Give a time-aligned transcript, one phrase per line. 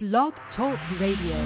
[0.00, 1.38] Blog Talk Radio.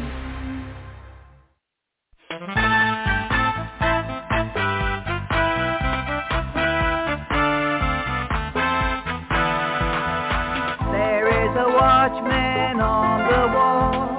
[10.88, 14.16] There is a watchman on the wall,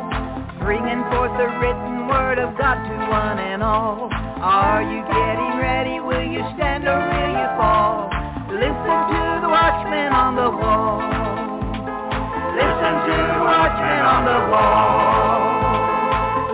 [0.59, 4.09] bringing forth the written word of God to one and all.
[4.13, 5.99] Are you getting ready?
[5.99, 7.08] Will you stand or
[13.69, 15.37] watchman on the wall.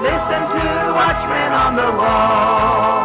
[0.03, 3.04] Listen to watchman on the wall.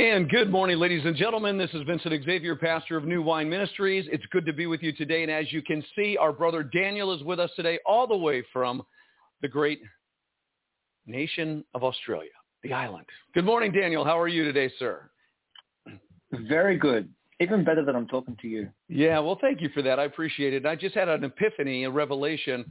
[0.00, 1.58] And good morning, ladies and gentlemen.
[1.58, 4.06] This is Vincent Xavier, pastor of New Wine Ministries.
[4.10, 5.22] It's good to be with you today.
[5.22, 8.42] And as you can see, our brother Daniel is with us today, all the way
[8.50, 8.82] from
[9.42, 9.82] the great
[11.04, 12.30] nation of Australia,
[12.62, 13.04] the island.
[13.34, 14.02] Good morning, Daniel.
[14.02, 15.10] How are you today, sir?
[16.48, 17.12] Very good.
[17.38, 18.70] Even better than I'm talking to you.
[18.88, 19.98] Yeah, well, thank you for that.
[19.98, 20.64] I appreciate it.
[20.64, 22.64] I just had an epiphany, a revelation.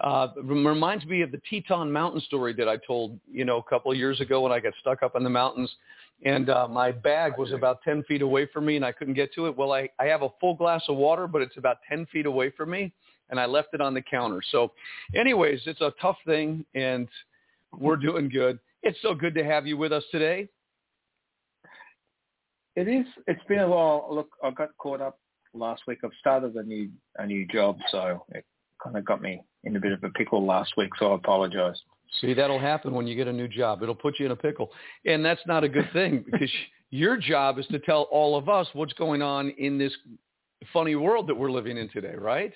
[0.00, 3.90] Uh, reminds me of the Teton Mountain story that I told, you know, a couple
[3.90, 5.74] of years ago when I got stuck up in the mountains
[6.22, 9.34] and uh, my bag was about 10 feet away from me and I couldn't get
[9.34, 9.56] to it.
[9.56, 12.50] Well, I, I have a full glass of water, but it's about 10 feet away
[12.50, 12.92] from me
[13.30, 14.40] and I left it on the counter.
[14.50, 14.72] So
[15.14, 17.08] anyways, it's a tough thing and
[17.78, 18.58] we're doing good.
[18.82, 20.48] It's so good to have you with us today.
[22.76, 23.06] It is.
[23.26, 24.08] It's been a while.
[24.10, 25.18] Look, I got caught up
[25.52, 26.00] last week.
[26.04, 28.44] I've started a new a new job, so it
[28.82, 30.90] kind of got me in a bit of a pickle last week.
[30.98, 31.80] So I apologise.
[32.20, 33.82] See, that'll happen when you get a new job.
[33.82, 34.70] It'll put you in a pickle.
[35.04, 36.50] And that's not a good thing because
[36.90, 39.92] your job is to tell all of us what's going on in this
[40.72, 42.52] funny world that we're living in today, right?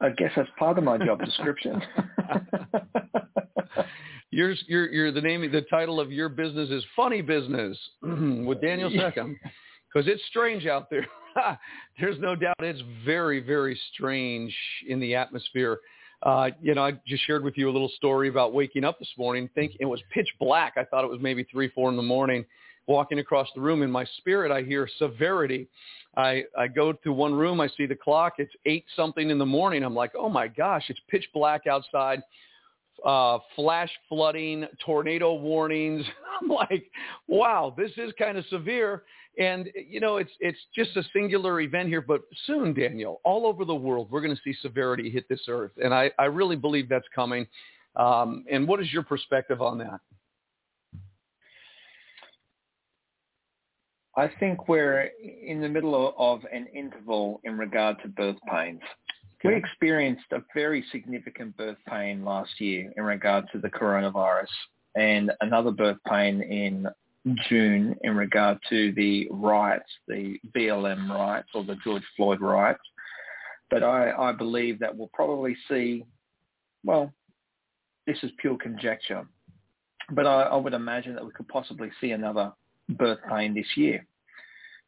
[0.00, 1.82] I guess that's part of my job description.
[4.36, 8.90] Your, your, your, the name, the title of your business is Funny Business with Daniel
[8.90, 9.34] Seckham
[9.92, 11.06] because it's strange out there.
[12.00, 14.54] There's no doubt it's very, very strange
[14.88, 15.78] in the atmosphere.
[16.22, 19.12] Uh, you know, I just shared with you a little story about waking up this
[19.18, 19.48] morning.
[19.54, 20.74] Think it was pitch black.
[20.76, 22.44] I thought it was maybe three, four in the morning.
[22.86, 25.68] Walking across the room, in my spirit, I hear severity.
[26.16, 27.60] I I go to one room.
[27.60, 28.34] I see the clock.
[28.38, 29.82] It's eight something in the morning.
[29.82, 32.22] I'm like, oh my gosh, it's pitch black outside.
[33.04, 36.04] Uh, flash flooding, tornado warnings.
[36.40, 36.90] I'm like,
[37.28, 39.02] wow, this is kind of severe.
[39.38, 43.64] And you know, it's it's just a singular event here, but soon, Daniel, all over
[43.64, 46.88] the world, we're going to see severity hit this earth, and I I really believe
[46.88, 47.46] that's coming.
[47.96, 50.00] Um, and what is your perspective on that?
[54.18, 55.10] I think we're
[55.46, 58.80] in the middle of an interval in regard to birth pains.
[59.44, 64.48] We experienced a very significant birth pain last year in regard to the coronavirus
[64.96, 66.88] and another birth pain in
[67.48, 72.80] June in regard to the riots, the BLM riots or the George Floyd riots.
[73.70, 76.04] But I, I believe that we'll probably see,
[76.84, 77.12] well,
[78.06, 79.26] this is pure conjecture,
[80.12, 82.52] but I, I would imagine that we could possibly see another
[82.90, 84.06] birth pain this year.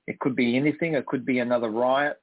[0.06, 0.94] It could be anything.
[0.94, 2.20] It could be another riot.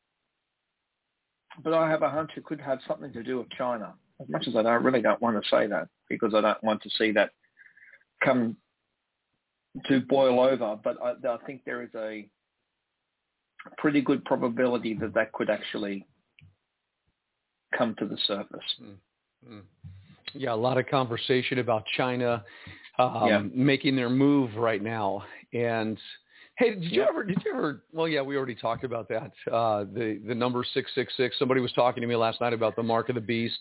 [1.61, 3.93] But I have a hunch it could have something to do with China.
[4.21, 6.81] As much as I don't really don't want to say that because I don't want
[6.83, 7.31] to see that
[8.23, 8.55] come
[9.87, 10.77] to boil over.
[10.83, 12.27] But I, I think there is a
[13.77, 16.05] pretty good probability that that could actually
[17.77, 18.59] come to the surface.
[18.81, 19.59] Mm-hmm.
[20.33, 22.43] Yeah, a lot of conversation about China
[22.99, 23.41] um, Yeah.
[23.53, 25.23] making their move right now.
[25.53, 25.97] And
[26.57, 27.07] hey, did you Yeah.
[27.09, 27.23] ever?
[27.23, 27.83] Did you ever?
[27.91, 29.31] Well, yeah, we already talked about that.
[29.51, 31.37] Uh, the the number six six six.
[31.39, 33.59] Somebody was talking to me last night about the mark of the beast,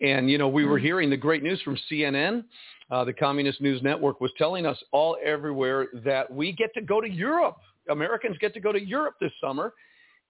[0.00, 2.44] and you know we were hearing the great news from CNN.
[2.90, 7.00] Uh, the Communist News Network was telling us all everywhere that we get to go
[7.00, 7.56] to Europe.
[7.88, 9.72] Americans get to go to Europe this summer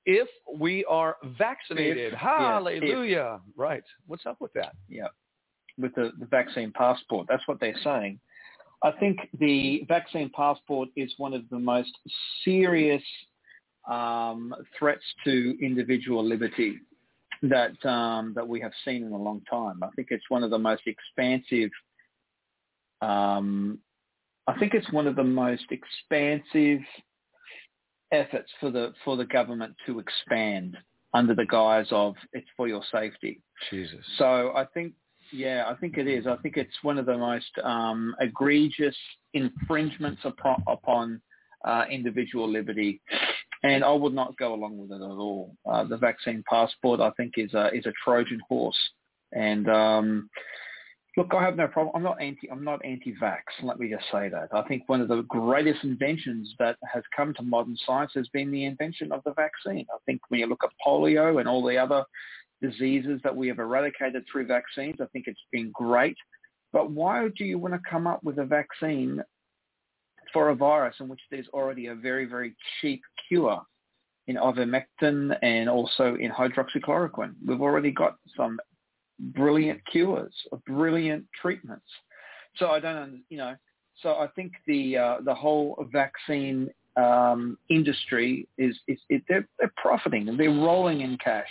[0.06, 0.28] if
[0.58, 2.12] we are vaccinated.
[2.12, 3.40] If- Hallelujah!
[3.56, 3.82] Right.
[4.06, 4.74] What's up with that?
[4.88, 5.08] Yeah,
[5.78, 7.26] with the, the vaccine passport.
[7.28, 8.20] That's what they're saying.
[8.84, 11.90] I think the vaccine passport is one of the most
[12.44, 13.02] serious
[13.90, 16.78] um, threats to individual liberty
[17.42, 19.82] that um, that we have seen in a long time.
[19.82, 21.70] I think it's one of the most expansive.
[23.00, 23.78] Um,
[24.46, 26.80] I think it's one of the most expansive
[28.12, 30.76] efforts for the for the government to expand
[31.14, 33.40] under the guise of it's for your safety.
[33.70, 34.04] Jesus.
[34.18, 34.92] So I think,
[35.34, 36.26] yeah, I think it is.
[36.26, 38.96] I think it's one of the most um, egregious
[39.32, 41.20] infringements upon, upon
[41.64, 43.00] uh, individual liberty,
[43.64, 45.56] and I would not go along with it at all.
[45.70, 48.78] Uh, the vaccine passport, I think, is a is a Trojan horse,
[49.32, 50.30] and um,
[51.16, 51.96] look, I have no problem.
[51.96, 52.48] I'm not anti.
[52.50, 53.42] I'm not anti-vax.
[53.62, 54.48] Let me just say that.
[54.52, 58.52] I think one of the greatest inventions that has come to modern science has been
[58.52, 59.86] the invention of the vaccine.
[59.92, 62.04] I think when you look at polio and all the other
[62.66, 66.16] diseases that we have eradicated through vaccines, I think it's been great.
[66.72, 69.22] But why do you want to come up with a vaccine
[70.32, 73.60] for a virus in which there's already a very, very cheap cure
[74.26, 77.34] in ivermectin and also in hydroxychloroquine?
[77.46, 78.58] We've already got some
[79.18, 80.34] brilliant cures,
[80.66, 81.86] brilliant treatments.
[82.56, 83.54] So I don't, you know,
[84.02, 90.28] so I think the uh, the whole vaccine um, industry is is they're, they're profiting
[90.28, 91.48] and they're rolling in cash,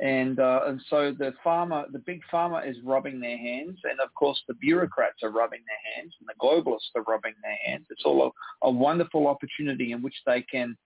[0.00, 4.12] and uh, and so the farmer, the big pharma is rubbing their hands, and of
[4.14, 7.84] course the bureaucrats are rubbing their hands, and the globalists are rubbing their hands.
[7.90, 8.32] It's all
[8.62, 10.76] a, a wonderful opportunity in which they can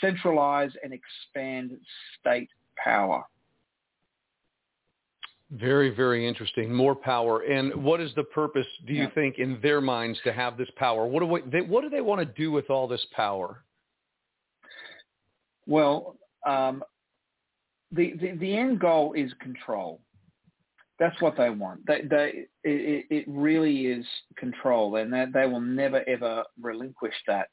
[0.00, 1.72] centralize and expand
[2.18, 2.48] state
[2.82, 3.24] power.
[5.50, 6.72] Very, very interesting.
[6.72, 7.42] More power.
[7.42, 9.10] And what is the purpose, do you Yeah.
[9.10, 11.06] think, in their minds to have this power?
[11.06, 13.62] What do we, they, what do they want to do with all this power?
[15.66, 16.82] Well, um,
[17.94, 20.00] the, the the end goal is control.
[20.98, 21.84] That's what they want.
[21.86, 24.06] They, they, it, it really is
[24.36, 27.48] control, and that they will never ever relinquish that.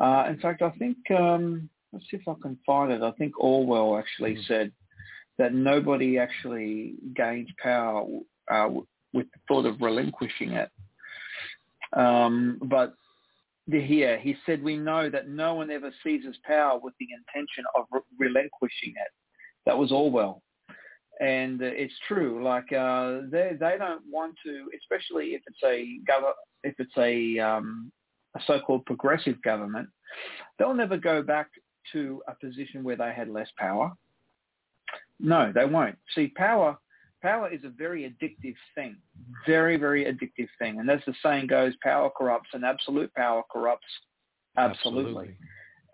[0.00, 3.02] Uh, in fact, I think um, let's see if I can find it.
[3.02, 4.46] I think Orwell actually Mhm.
[4.46, 4.72] said
[5.38, 8.04] that nobody actually gains power
[8.50, 8.68] uh,
[9.12, 10.70] with the thought of relinquishing it.
[11.92, 12.94] Um, but
[13.70, 17.86] here he said, we know that no one ever seizes power with the intention of
[17.90, 19.12] re- relinquishing it.
[19.66, 20.42] That was Orwell.
[21.20, 22.42] And uh, it's true.
[22.42, 26.32] Like uh, they they don't want to, especially if it's a gov-
[26.64, 27.92] if it's a um,
[28.36, 29.88] a so-called progressive government,
[30.58, 31.48] they'll never go back
[31.92, 33.92] to a position where they had less power.
[35.20, 35.96] No, they won't.
[36.14, 36.76] See, power
[37.22, 38.96] power is a very addictive thing,
[39.46, 40.80] very very addictive thing.
[40.80, 43.86] And as the saying goes, power corrupts, and absolute power corrupts
[44.56, 45.36] absolutely.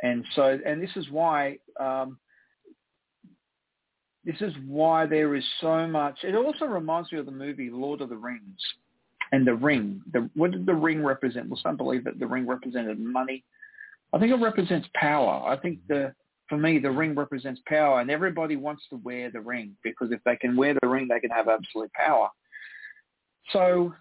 [0.02, 2.18] And so, and this is why, um,
[4.24, 6.18] this is why there is so much.
[6.22, 8.60] It also reminds me of the movie Lord of the Rings
[9.32, 10.02] and the ring.
[10.12, 11.48] The, what did the ring represent?
[11.48, 13.44] Well, some believe that the ring represented money.
[14.12, 15.48] I think it represents power.
[15.48, 16.12] I think the,
[16.48, 20.20] for me, the ring represents power, and everybody wants to wear the ring because if
[20.24, 22.28] they can wear the ring, they can have absolute power.
[23.52, 23.94] So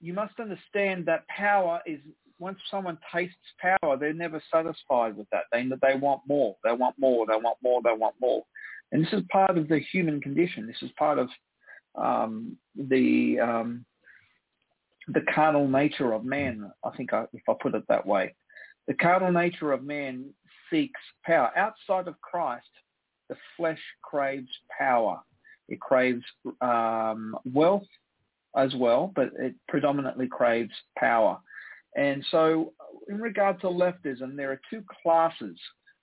[0.00, 2.00] you must understand that power is
[2.38, 5.44] once someone tastes power, they're never satisfied with that.
[5.52, 6.56] They they want more.
[6.64, 7.26] They want more.
[7.26, 7.80] They want more.
[7.82, 8.44] They want more.
[8.92, 10.66] And this is part of the human condition.
[10.66, 11.28] This is part of
[11.94, 13.84] um, the um,
[15.08, 16.70] the carnal nature of man.
[16.84, 18.34] I think I, if I put it that way,
[18.86, 20.30] the carnal nature of man
[20.70, 21.50] seeks power.
[21.56, 22.68] Outside of Christ,
[23.28, 25.20] the flesh craves power.
[25.68, 26.24] It craves
[26.60, 27.86] um, wealth
[28.56, 31.38] as well, but it predominantly craves power.
[31.96, 35.58] And so uh, in regard to leftism, there are two classes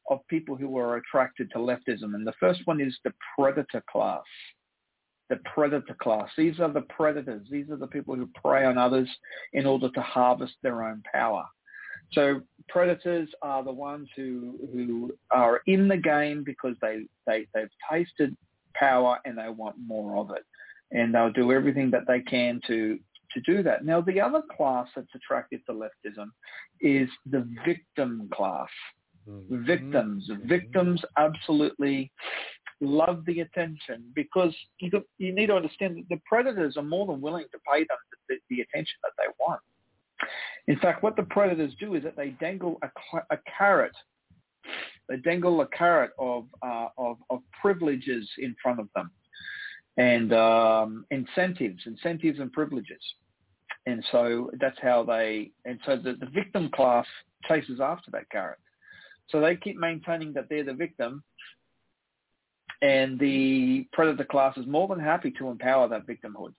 [0.10, 2.14] of people who are attracted to leftism.
[2.16, 4.24] And the first one is the predator class.
[5.30, 6.30] The predator class.
[6.38, 7.48] These are the predators.
[7.50, 9.10] These are the people who prey on others
[9.54, 11.46] in order to harvest their own power.
[12.14, 17.70] So predators are the ones who who are in the game because they, they, they've
[17.92, 18.36] tasted
[18.76, 20.46] power and they want more of it.
[20.92, 23.00] And they'll do everything that they can to,
[23.36, 23.86] to do that.
[23.86, 26.30] Now, the other class that's attracted to leftism
[26.82, 28.70] is the victim class.
[29.30, 29.66] Mm-hmm.
[29.66, 30.30] Victims.
[30.46, 32.12] Victims absolutely
[32.82, 37.22] love the attention because you, you need to understand that the predators are more than
[37.22, 37.98] willing to pay them
[38.30, 39.62] the, the attention that they want.
[40.68, 43.96] In fact, what the predators do is that they dangle a, a carrot.
[45.10, 49.12] They dangle a carrot of, uh, of, of privileges in front of them
[49.98, 53.02] and um, incentives, incentives and privileges.
[53.86, 57.06] And so that's how they, and so the, the victim class
[57.48, 58.58] chases after that carrot.
[59.30, 61.24] So they keep maintaining that they're the victim
[62.82, 66.54] and the predator class is more than happy to empower that victimhood.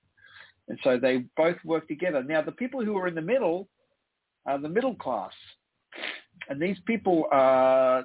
[0.69, 2.23] And so they both work together.
[2.23, 3.69] Now, the people who are in the middle
[4.47, 5.33] are the middle class.
[6.49, 8.03] And these people uh,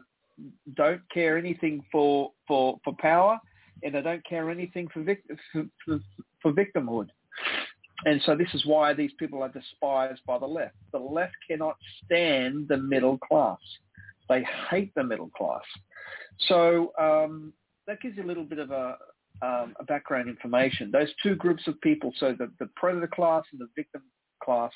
[0.76, 3.40] don't care anything for, for, for power
[3.84, 5.04] and they don't care anything for,
[5.52, 6.00] for, for,
[6.42, 7.08] for victimhood.
[8.06, 10.76] And so this is why these people are despised by the left.
[10.92, 13.60] The left cannot stand the middle class.
[14.28, 15.64] They hate the middle class.
[16.48, 17.54] So um,
[17.88, 18.98] that gives you a little bit of a,
[19.42, 20.90] um, a background information.
[20.92, 24.02] Those two groups of people, so the, the predator class and the victim
[24.44, 24.72] class,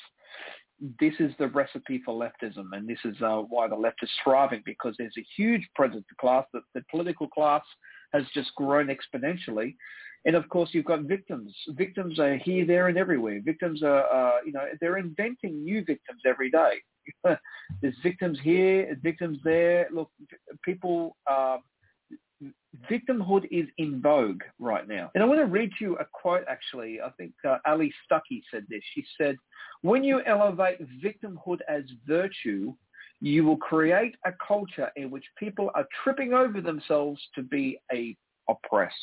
[1.00, 4.62] this is the recipe for leftism, and this is uh, why the left is thriving
[4.65, 6.46] because there's a huge predator class.
[6.53, 7.63] That the political class
[8.13, 9.75] has just grown exponentially,
[10.25, 11.53] and of course you've got victims.
[11.70, 13.39] Victims are here, there, and everywhere.
[13.44, 16.82] Victims are, uh, you know, they're inventing new victims every day.
[17.82, 19.88] there's victims here, victims there.
[19.94, 20.10] Look,
[20.63, 21.15] people.
[21.29, 21.58] Uh,
[22.91, 25.10] victimhood is in vogue right now.
[25.15, 27.00] And I want to read you a quote actually.
[27.01, 28.82] I think uh, Allie Stuckey said this.
[28.94, 29.38] She said,
[29.82, 32.74] when you elevate victimhood as virtue,
[33.22, 38.15] you will create a culture in which people are tripping over themselves to be a
[38.50, 38.96] oppressed.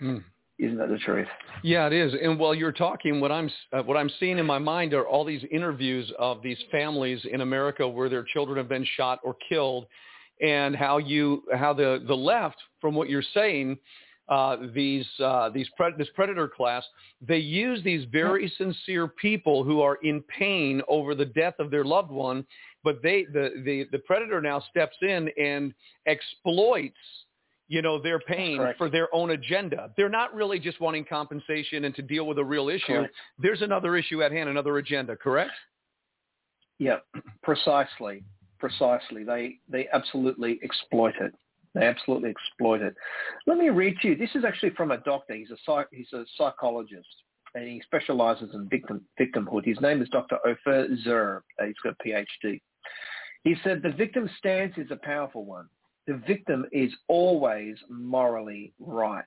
[0.00, 0.24] Mm.
[0.58, 1.26] Isn't that the truth?
[1.64, 2.14] Yeah, it is.
[2.22, 5.24] And while you're talking, what I'm uh, what I'm seeing in my mind are all
[5.24, 9.86] these interviews of these families in America where their children have been shot or killed,
[10.40, 13.76] and how you how the the left, from what you're saying,
[14.28, 16.84] uh, these uh, these pre- this predator class,
[17.20, 21.84] they use these very sincere people who are in pain over the death of their
[21.84, 22.46] loved one,
[22.84, 25.74] but they the the, the predator now steps in and
[26.06, 26.94] exploits
[27.74, 29.90] you know their pain for their own agenda.
[29.96, 32.86] They're not really just wanting compensation and to deal with a real issue.
[32.86, 33.14] Correct.
[33.38, 35.16] There's another issue at hand, another agenda.
[35.16, 35.50] Correct?
[36.78, 36.98] Yeah,
[37.42, 38.24] precisely
[38.64, 39.24] precisely.
[39.24, 41.34] They they absolutely exploit it.
[41.74, 42.94] They absolutely exploit it.
[43.46, 44.16] Let me read to you.
[44.16, 45.34] This is actually from a doctor.
[45.34, 47.08] He's a psych, he's a psychologist
[47.54, 49.66] and he specializes in victim victimhood.
[49.66, 50.38] His name is Dr.
[50.46, 51.42] Ofer Zur.
[51.64, 52.60] He's got a PhD.
[53.42, 55.68] He said the victim stance is a powerful one.
[56.06, 59.24] The victim is always morally right,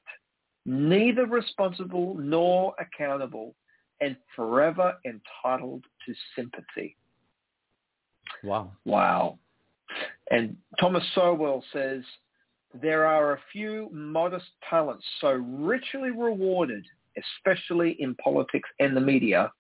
[0.66, 3.56] neither responsible nor accountable,
[4.00, 6.96] and forever entitled to sympathy.
[8.44, 8.74] Wow.
[8.86, 9.40] Wow.
[10.30, 12.04] And Thomas Sowell says,
[12.82, 16.86] there are a few modest talents so richly rewarded,
[17.18, 19.52] especially in politics and the media,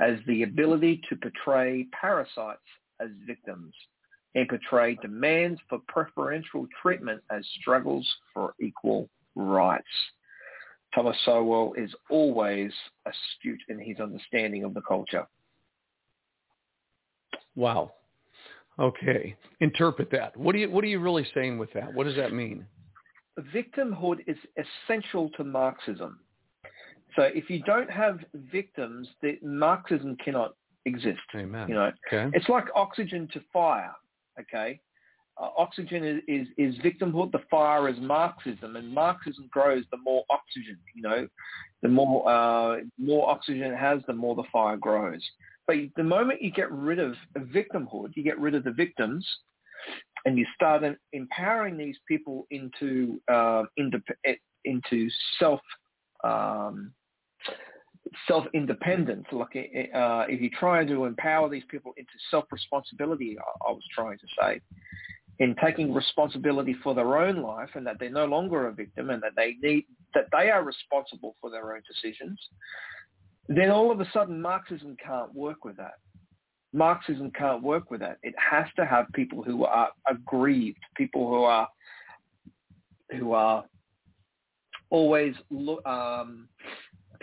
[0.00, 2.60] as the ability to portray parasites
[3.00, 3.74] as victims
[4.34, 9.84] and portray demands for preferential treatment as struggles for equal rights.
[10.94, 12.72] Thomas Sowell is always
[13.06, 15.26] astute in his understanding of the culture.
[17.54, 17.92] Wow.
[18.78, 20.36] Okay, interpret that.
[20.36, 21.92] What are you What are you really saying with that?
[21.92, 22.66] What does that mean?
[23.54, 26.18] Victimhood is essential to Marxism.
[27.16, 28.20] So if you don't have
[28.50, 30.54] victims, the Marxism cannot
[30.86, 31.20] exist.
[31.34, 31.68] Amen.
[31.68, 32.34] You know, okay.
[32.34, 33.92] it's like oxygen to fire.
[34.40, 34.80] Okay,
[35.40, 37.32] uh, oxygen is, is, is victimhood.
[37.32, 40.78] The fire is Marxism, and Marxism grows the more oxygen.
[40.94, 41.28] You know,
[41.82, 45.22] the more uh, more oxygen it has, the more the fire grows.
[45.66, 49.26] But the moment you get rid of victimhood, you get rid of the victims,
[50.24, 53.64] and you start empowering these people into uh,
[54.64, 55.08] into
[55.38, 55.60] self
[56.24, 56.92] um,
[58.26, 59.26] self independence.
[59.32, 59.56] Like
[59.94, 64.18] uh, if you try to empower these people into self responsibility, I, I was trying
[64.18, 64.60] to say,
[65.38, 69.22] in taking responsibility for their own life, and that they're no longer a victim, and
[69.22, 72.38] that they need that they are responsible for their own decisions
[73.48, 75.94] then all of a sudden Marxism can't work with that.
[76.72, 78.18] Marxism can't work with that.
[78.22, 81.68] It has to have people who are aggrieved, people who are
[83.18, 83.64] who are
[84.88, 85.34] always
[85.84, 86.48] um,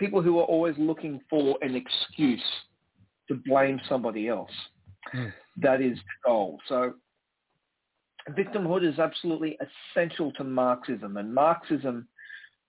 [0.00, 2.42] people who are always looking for an excuse
[3.28, 4.50] to blame somebody else.
[5.14, 5.32] Mm.
[5.58, 6.58] That is the goal.
[6.66, 6.94] So
[8.30, 9.56] victimhood is absolutely
[9.94, 12.08] essential to Marxism, and Marxism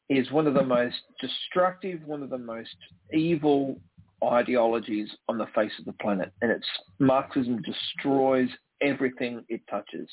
[0.10, 2.76] is one of the most destructive, one of the most
[3.14, 3.80] evil
[4.24, 6.32] ideologies on the face of the planet.
[6.42, 6.68] And it's
[7.00, 8.50] Marxism destroys
[8.82, 10.10] everything it touches.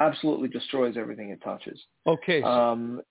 [0.00, 1.80] Absolutely destroys everything it touches.
[2.06, 2.42] Okay.
[2.42, 3.02] So,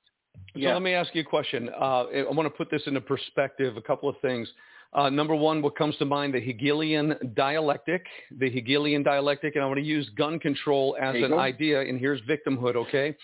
[0.55, 1.69] Um, so let me ask you a question.
[1.69, 3.77] Uh, I want to put this into perspective.
[3.77, 4.47] A couple of things.
[4.93, 8.05] Uh, number one, what comes to mind, the Hegelian dialectic,
[8.37, 11.99] the Hegelian dialectic, and I want to use gun control as you an idea, and
[11.99, 13.15] here's victimhood, okay?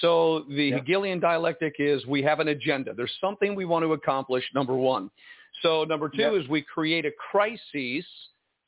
[0.00, 0.76] So the Yeah.
[0.76, 2.94] Hegelian dialectic is we have an agenda.
[2.94, 5.10] There's something we want to accomplish, number one.
[5.60, 6.32] So number two Yeah.
[6.32, 8.06] is we create a crisis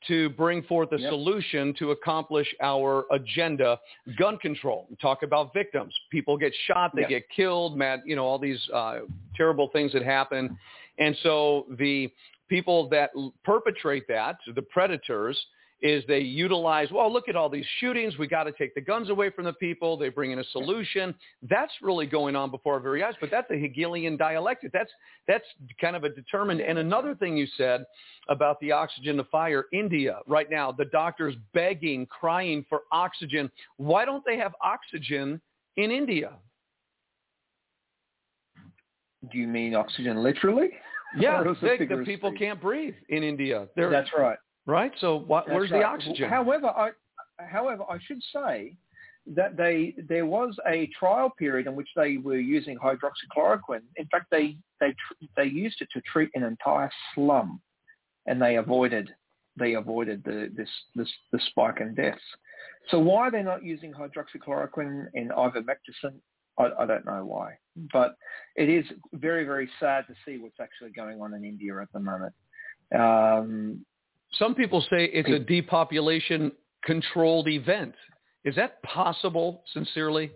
[0.07, 1.09] to bring forth a Yep.
[1.09, 3.79] solution to accomplish our agenda.
[4.17, 4.87] Gun control.
[4.89, 5.97] We talk about victims.
[6.09, 7.07] People get shot, they Yeah.
[7.19, 9.01] get killed, mad, you know, all these uh,
[9.35, 10.57] terrible things that happen.
[10.97, 12.11] And so the
[12.49, 13.11] people that
[13.43, 15.47] perpetrate that, the predators,
[15.81, 18.17] is they utilize, well, look at all these shootings.
[18.17, 19.97] We got to take the guns away from the people.
[19.97, 21.15] They bring in a solution.
[21.49, 23.15] That's really going on before our very eyes.
[23.19, 24.71] But that's a Hegelian dialectic.
[24.71, 24.91] That's
[25.27, 25.45] that's
[25.79, 26.61] kind of a determined.
[26.61, 27.83] And another thing you said
[28.29, 33.49] about the oxygen to fire, India right now, the doctors begging, crying for oxygen.
[33.77, 35.41] Why don't they have oxygen
[35.77, 36.33] in India?
[39.31, 40.69] Do you mean oxygen literally?
[41.17, 43.67] Yeah, the people can't breathe in India.
[43.75, 44.37] They're, That's right.
[44.65, 44.91] Right.
[44.99, 46.29] So why, That's where's the oxygen?
[46.29, 46.91] However, I,
[47.39, 48.75] however, I should say
[49.27, 53.81] that they there was a trial period in which they were using hydroxychloroquine.
[53.97, 57.61] In fact, they they tr- they used it to treat an entire slum,
[58.25, 59.13] and they avoided
[59.57, 62.21] they avoided the this this the spike in deaths.
[62.89, 66.13] So why they're not using hydroxychloroquine and ivermectin,
[66.57, 67.53] I, I don't know why.
[67.93, 68.15] But
[68.55, 71.99] it is very very sad to see what's actually going on in India at the
[71.99, 72.33] moment.
[72.93, 73.85] Um,
[74.33, 76.51] Some people say it's a depopulation
[76.83, 77.93] controlled event.
[78.43, 80.31] Is that possible, sincerely?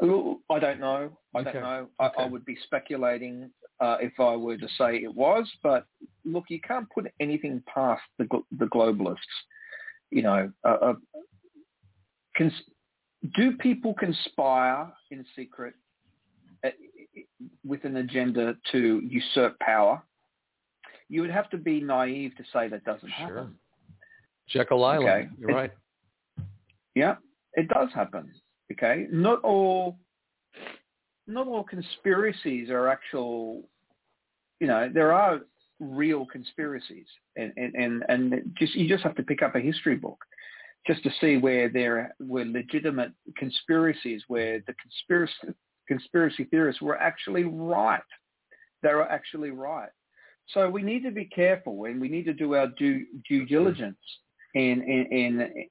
[0.00, 1.16] I don't know.
[1.34, 1.52] I Okay.
[1.52, 1.88] don't know.
[1.98, 3.50] I, I would be speculating
[3.80, 5.86] uh, if I were to say it was, but
[6.24, 8.26] look, you can't put anything past the
[8.58, 9.16] the globalists.
[10.10, 10.94] You know, uh, uh,
[12.36, 12.62] cons-
[13.34, 15.74] do people conspire in secret
[16.64, 16.70] uh,
[17.64, 20.02] with an agenda to usurp power?
[21.12, 23.26] You would have to be naive to say that doesn't Sure.
[23.26, 23.58] happen.
[24.48, 25.08] Jekyll Island.
[25.08, 25.28] Okay.
[25.38, 25.70] You're It's-
[26.38, 26.48] right.
[26.94, 27.16] Yeah,
[27.54, 28.32] it does happen.
[28.72, 29.98] Okay, not all,
[31.26, 33.68] not all conspiracies are actual.
[34.60, 35.42] You know, there are
[35.80, 39.96] real conspiracies, and and and, and just you just have to pick up a history
[39.96, 40.24] book,
[40.86, 45.54] just to see where there were legitimate conspiracies, where the conspiracy
[45.88, 48.10] conspiracy theorists were actually right.
[48.82, 49.90] They were actually right.
[50.48, 53.96] So we need to be careful, and we need to do our due due diligence
[54.54, 55.66] in in, in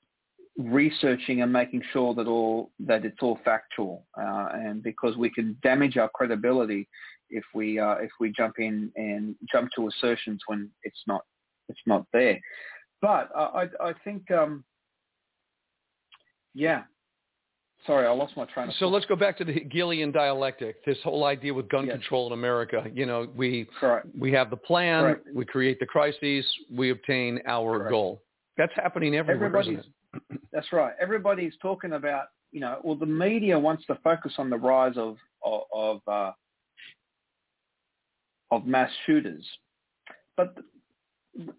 [0.57, 5.57] researching and making sure that all that it's all factual, uh, and because we can
[5.61, 6.87] damage our credibility
[7.29, 11.21] if we uh, if we jump in and jump to assertions when it's not
[11.69, 12.39] it's not there.
[13.01, 14.63] But I I think um,
[16.53, 16.83] yeah.
[17.87, 18.79] Sorry, I lost my train of thought.
[18.79, 18.93] So thought.
[18.93, 20.83] let's go back to the Hegelian dialectic.
[20.85, 21.95] This whole idea with gun Yes.
[21.95, 22.85] control in America.
[22.93, 24.07] You know, we Correct.
[24.17, 25.27] we have the plan, Correct.
[25.33, 27.89] we create the crises, we obtain our Correct.
[27.91, 28.21] goal.
[28.57, 29.85] That's happening everywhere, Everybody's?
[30.51, 30.93] That's right.
[31.01, 35.17] Everybody's talking about, you know, well, the media wants to focus on the rise of
[35.43, 36.31] of of, uh,
[38.51, 39.43] of mass shooters,
[40.37, 40.55] but
[41.33, 41.53] the,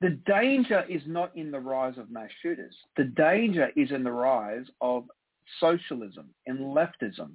[0.00, 2.74] the danger is not in the rise of mass shooters.
[2.96, 5.04] The danger is in the rise of
[5.58, 7.32] socialism and leftism.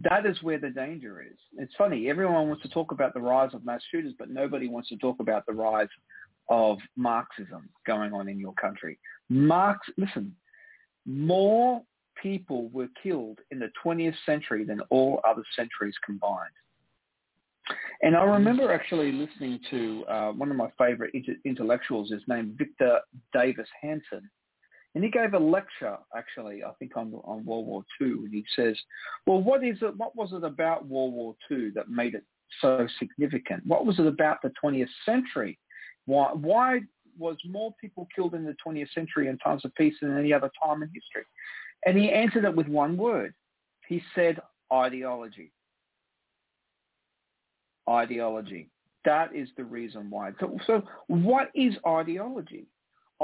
[0.00, 1.38] That is where the danger is.
[1.56, 2.10] It's funny.
[2.10, 5.20] Everyone wants to talk about the rise of mass shooters, but nobody wants to talk
[5.20, 5.88] about the rise
[6.48, 8.98] of Marxism going on in your country.
[9.28, 10.34] Marx, listen,
[11.06, 11.82] more
[12.20, 16.50] people were killed in the 20th century than all other centuries combined.
[18.02, 22.56] And I remember actually listening to uh, one of my favorite inter- intellectuals is named
[22.58, 23.00] Victor
[23.32, 24.28] Davis Hanson.
[24.94, 28.44] And he gave a lecture, actually, I think on, on World War II, and he
[28.54, 28.76] says,
[29.26, 32.22] well, what is it, what was it about World War II that made it
[32.60, 33.66] so significant?
[33.66, 35.58] What was it about the 20th century?
[36.06, 36.80] Why, why
[37.18, 40.50] was more people killed in the 20th century in times of peace than any other
[40.64, 41.24] time in history?
[41.86, 43.34] And he answered it with one word.
[43.88, 44.38] He said
[44.72, 45.52] ideology.
[47.88, 48.70] Ideology.
[49.04, 50.30] That is the reason why.
[50.40, 52.66] So, so what is ideology?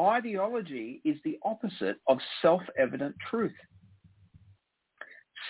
[0.00, 3.52] Ideology is the opposite of self-evident truth.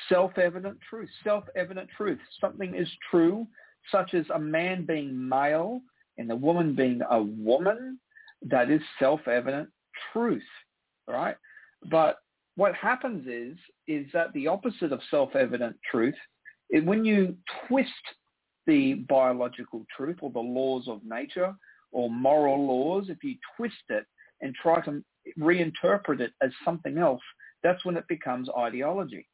[0.09, 1.09] Self-evident truth.
[1.23, 2.19] Self-evident truth.
[2.41, 3.47] Something is true,
[3.93, 5.81] such as a man being male
[6.19, 7.99] and a woman being a woman.
[8.43, 9.69] That is self-evident
[10.13, 10.43] truth,
[11.07, 11.37] right?
[11.91, 12.19] But
[12.57, 16.15] what happens is is that the opposite of self-evident truth
[16.85, 17.37] when you
[17.67, 17.91] twist
[18.67, 21.55] the biological truth or the laws of nature
[21.93, 24.07] or moral laws, if you twist it
[24.41, 25.03] and try to
[25.39, 27.23] reinterpret it as something else,
[27.63, 29.27] that's when it becomes ideology.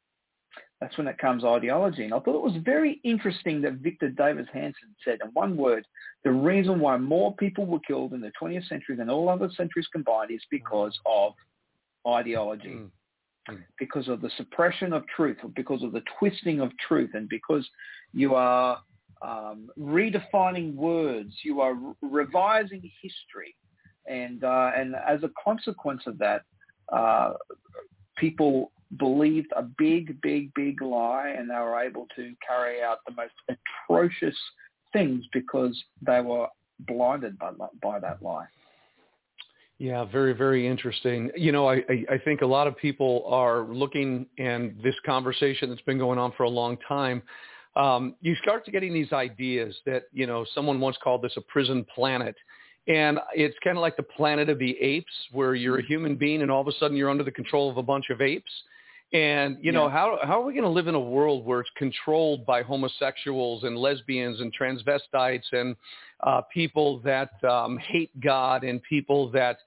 [0.79, 2.03] That's when it comes ideology.
[2.03, 5.85] And I thought it was very interesting that Victor Davis Hanson said, in one word,
[6.23, 9.87] the reason why more people were killed in the 20th century than all other centuries
[9.91, 11.33] combined is because of
[12.07, 12.75] ideology.
[12.75, 12.89] Mm.
[13.49, 13.63] Mm.
[13.79, 17.67] Because of the suppression of truth, or because of the twisting of truth, and because
[18.13, 18.79] you are
[19.21, 23.55] um, redefining words, you are re- revising history,
[24.07, 26.43] and uh, and as a consequence of that,
[26.91, 27.33] uh,
[28.17, 33.13] people believed a big, big, big lie, and they were able to carry out the
[33.13, 34.37] most atrocious
[34.93, 36.47] things because they were
[36.87, 38.47] blinded by by that lie.
[39.79, 41.29] Yeah, very, very interesting.
[41.35, 45.83] You know, I, I think a lot of people are looking, and this conversation that's
[45.83, 47.21] been going on for a long time,
[47.75, 51.41] um, you start to getting these ideas that, you know, someone once called this a
[51.41, 52.35] prison planet.
[52.87, 56.41] And it's kind of like the planet of the apes where you're a human being
[56.41, 58.51] and all of a sudden you're under the control of a bunch of apes.
[59.13, 61.69] And, you know, how, how are we going to live in a world where it's
[61.77, 65.75] controlled by homosexuals and lesbians and transvestites and
[66.21, 69.59] uh, people that um, hate God and people that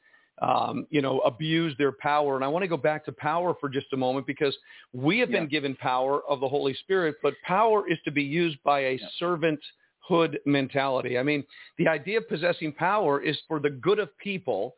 [0.43, 2.37] um, you know, abuse their power.
[2.37, 4.57] And I want to go back to power for just a moment because
[4.93, 5.41] we have yeah.
[5.41, 8.93] been given power of the Holy Spirit, but power is to be used by a
[8.93, 9.07] yeah.
[10.11, 11.19] Servanthood mentality.
[11.19, 11.45] I mean,
[11.79, 14.75] the idea of possessing power is for the good of people,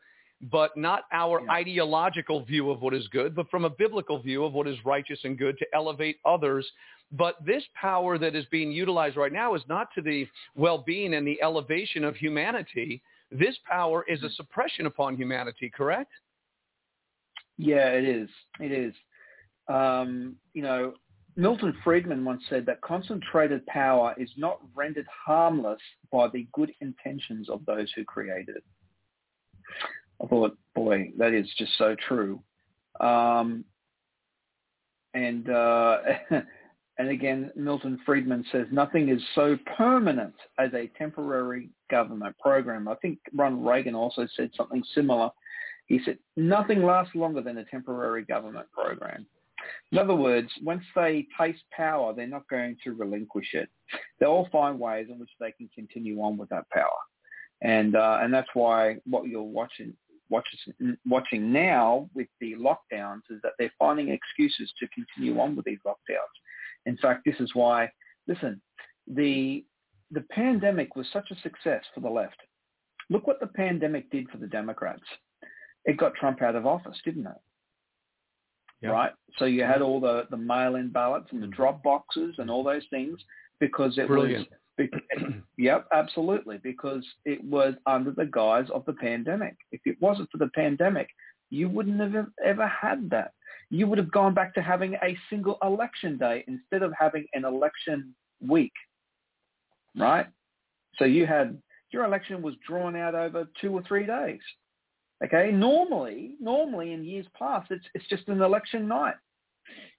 [0.50, 1.52] but not our yeah.
[1.52, 5.20] ideological view of what is good, but from a biblical view of what is righteous
[5.24, 6.66] and good to elevate others.
[7.12, 11.26] But this power that is being utilized right now is not to the well-being and
[11.26, 16.12] the elevation of humanity this power is a suppression upon humanity, correct?
[17.56, 18.28] Yeah, it is.
[18.60, 18.94] It is.
[19.68, 20.94] Um, you know,
[21.36, 27.48] Milton Friedman once said that concentrated power is not rendered harmless by the good intentions
[27.48, 28.64] of those who created it.
[30.22, 32.42] I thought, boy, that is just so true.
[33.00, 33.64] Um,
[35.14, 35.98] and uh,
[36.98, 42.86] And again, Milton Friedman says nothing is so permanent as a temporary government program.
[42.86, 45.30] I think Ronald Reagan also said something similar.
[45.86, 49.26] He said nothing lasts longer than a temporary government program.
[49.90, 53.68] In other words, once they taste power, they're not going to relinquish it.
[54.20, 56.88] They'll find ways in which they can continue on with that power.
[57.60, 59.94] And, uh, and that's why what you're watching,
[60.30, 65.64] watching, watching now with the lockdowns is that they're finding excuses to continue on with
[65.64, 66.32] these lockdowns
[66.86, 67.90] in fact, this is why,
[68.26, 68.60] listen,
[69.06, 69.64] the,
[70.10, 72.36] the pandemic was such a success for the left.
[73.10, 75.02] Look what the pandemic did for the Democrats.
[75.84, 77.32] It got Trump out of office, didn't it?
[78.90, 79.12] Right?
[79.38, 81.56] So you had all the, the mail-in ballots and the mm-hmm.
[81.56, 83.18] drop boxes and all those things
[83.60, 84.48] because it Brilliant.
[84.78, 84.88] was
[85.58, 86.58] yep, absolutely.
[86.62, 89.56] Because it was under the guise of the pandemic.
[89.70, 91.08] If it wasn't for the pandemic,
[91.50, 93.32] you wouldn't have ever had that
[93.72, 97.46] you would have gone back to having a single election day instead of having an
[97.46, 98.14] election
[98.46, 98.72] week,
[99.96, 100.26] right?
[100.96, 104.40] So you had your election was drawn out over two or three days.
[105.24, 109.14] Okay, normally, normally in years past, it's it's just an election night.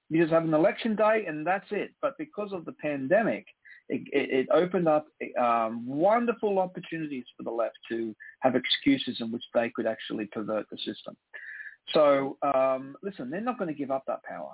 [0.10, 1.92] You just have an election day and that's it.
[2.02, 3.46] But because of the pandemic,
[3.90, 5.08] it, it, it opened up
[5.42, 10.66] um, wonderful opportunities for the left to have excuses in which they could actually pervert
[10.70, 11.16] the system.
[11.94, 14.52] So um, listen, they're not going to give up that power.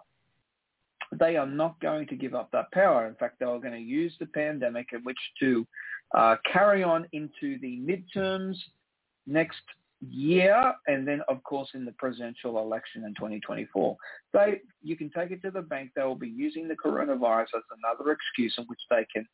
[1.19, 3.07] They are not going to give up that power.
[3.07, 5.67] In fact, they are going to use the pandemic in which to
[6.15, 8.55] uh, carry on into the midterms
[9.25, 9.61] next
[10.01, 13.97] year, and then of course in the presidential election in 2024.
[14.33, 15.91] They, you can take it to the bank.
[15.95, 19.27] They will be using the coronavirus as another excuse in which they can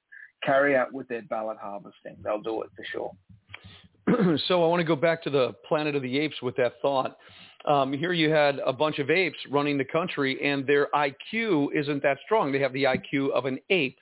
[0.43, 2.17] carry out with their ballot harvesting.
[2.23, 4.37] They'll do it for sure.
[4.47, 7.17] so I want to go back to the Planet of the Apes with that thought.
[7.65, 12.03] Um, here you had a bunch of apes running the country, and their IQ isn't
[12.03, 12.51] that strong.
[12.51, 13.97] They have the IQ of an ape.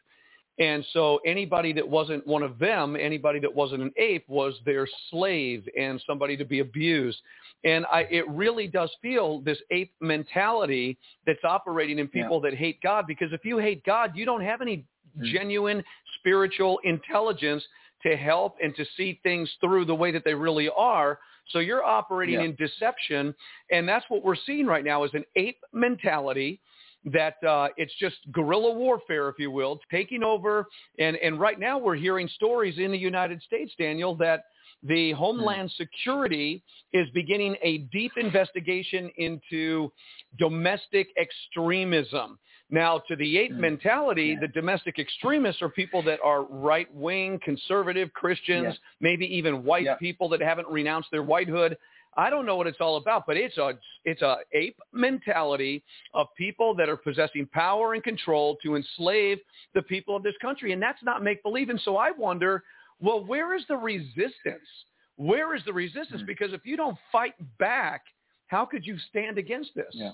[0.60, 4.88] And so anybody that wasn't one of them, anybody that wasn't an ape was their
[5.10, 7.18] slave and somebody to be abused.
[7.64, 12.52] And I, it really does feel this ape mentality that's operating in people yeah.
[12.52, 14.86] that hate God because if you hate God, you don't have any
[15.18, 15.24] mm.
[15.32, 15.84] genuine
[16.20, 17.64] spiritual intelligence
[18.04, 21.20] to help and to see things through the way that they really are.
[21.50, 22.46] So you're operating Yeah.
[22.46, 23.34] in deception,
[23.72, 26.60] and that's what we're seeing right now is an ape mentality
[27.06, 30.68] that uh, it's just guerrilla warfare, if you will, taking over.
[31.00, 34.46] And, and right now we're hearing stories in the United States, Daniel, that
[34.84, 36.62] the Homeland Security
[36.92, 39.92] is beginning a deep investigation into
[40.38, 42.38] domestic extremism.
[42.70, 43.60] Now, to the ape Mm.
[43.60, 48.74] mentality, the domestic extremists are people that are right-wing, conservative Christians, Yeah.
[49.00, 49.96] maybe even white Yeah.
[49.96, 51.78] people that haven't renounced their whitehood.
[52.18, 53.74] I don't know what it's all about, but it's a
[54.06, 59.40] it's a ape mentality of people that are possessing power and control to enslave
[59.74, 61.70] the people of this country, and that's not make believe.
[61.70, 62.64] And so I wonder,
[63.00, 64.68] well, where is the resistance?
[65.16, 66.22] Where is the resistance?
[66.22, 66.28] Mm.
[66.28, 68.04] Because if you don't fight back,
[68.48, 69.86] how could you stand against this?
[69.92, 70.12] Yeah.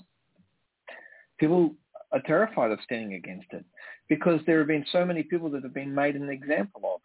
[1.38, 1.74] People
[2.12, 3.64] are terrified of standing against it
[4.08, 7.00] because there have been so many people that have been made an example of,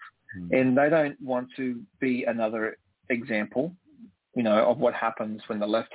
[0.52, 2.78] and they don't want to be another
[3.10, 3.74] example,
[4.36, 5.94] you know, of what happens when the left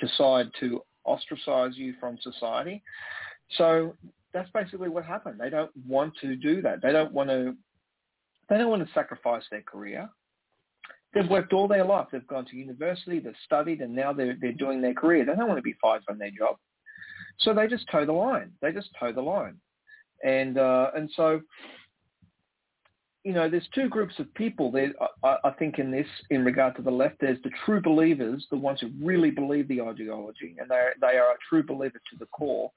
[0.00, 2.82] decide to ostracize you from society.
[3.56, 3.94] So
[4.32, 5.38] that's basically what happened.
[5.38, 6.82] They don't want to do that.
[6.82, 7.54] They don't want to.
[8.48, 10.08] They don't want to sacrifice their career.
[11.14, 12.08] They've worked all their life.
[12.10, 13.20] They've gone to university.
[13.20, 15.24] They've studied, and now they're they're doing their career.
[15.24, 16.56] They don't want to be fired from their job.
[17.40, 18.52] So they just toe the line.
[18.60, 19.56] They just toe the line,
[20.24, 21.40] and uh, and so
[23.24, 24.70] you know, there's two groups of people.
[24.70, 28.46] There, I, I think, in this, in regard to the left, there's the true believers,
[28.50, 32.18] the ones who really believe the ideology, and they they are a true believer to
[32.18, 32.70] the core.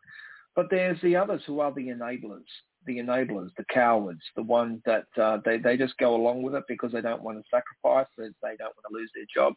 [0.56, 2.48] But there's the others who are the enablers,
[2.86, 6.64] the enablers, the cowards, the ones that uh, they they just go along with it
[6.70, 9.54] because they don't want to sacrifice, they they don't want to lose their job,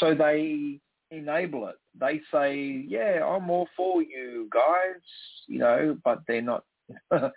[0.00, 1.76] so they enable it.
[2.00, 5.02] They say, "Yeah, I'm all for you guys,"
[5.46, 6.64] you know, but they're not.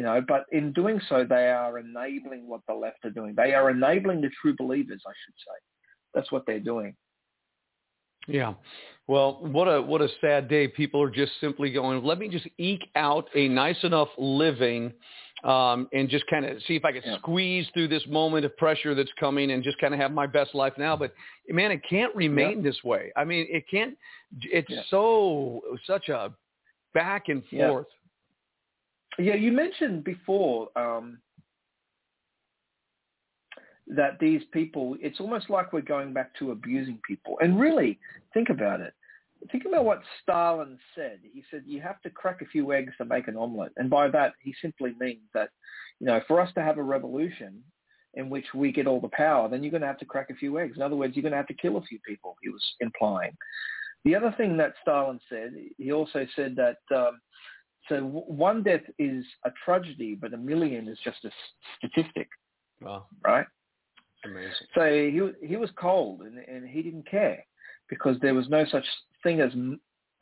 [0.00, 3.34] You know, but in doing so, they are enabling what the left are doing.
[3.36, 5.58] They are enabling the true believers, I should say.
[6.14, 6.96] That's what they're doing.
[8.26, 8.54] Yeah.
[9.08, 10.68] Well, what a what a sad day.
[10.68, 14.90] People are just simply going, let me just eke out a nice enough living
[15.44, 17.18] um, and just kind of see if I can Yeah.
[17.18, 20.54] squeeze through this moment of pressure that's coming and just kind of have my best
[20.54, 20.96] life now.
[20.96, 21.12] But
[21.50, 23.12] man, it can't remain this way.
[23.16, 23.98] I mean, it can't.
[24.44, 24.80] It's Yeah.
[24.88, 26.32] so such a
[26.94, 27.68] back and Yeah.
[27.68, 27.88] forth.
[29.18, 31.18] Yeah, you mentioned before um,
[33.86, 37.38] that these people, it's almost like we're going back to abusing people.
[37.40, 37.98] And really,
[38.32, 38.94] think about it.
[39.50, 41.18] Think about what Stalin said.
[41.22, 43.72] He said, you have to crack a few eggs to make an omelet.
[43.76, 45.50] And by that, he simply means that,
[45.98, 47.62] you know, for us to have a revolution
[48.14, 50.34] in which we get all the power, then you're going to have to crack a
[50.34, 50.76] few eggs.
[50.76, 53.36] In other words, you're going to have to kill a few people, he was implying.
[54.04, 57.20] The other thing that Stalin said, he also said that um,
[57.88, 61.30] so one death is a tragedy, but a million is just a
[61.78, 62.28] statistic,
[62.80, 63.46] Wow, right?
[64.24, 64.66] amazing.
[64.74, 64.84] So
[65.40, 67.44] he he was cold and, and he didn't care
[67.88, 68.84] because there was no such
[69.22, 69.52] thing as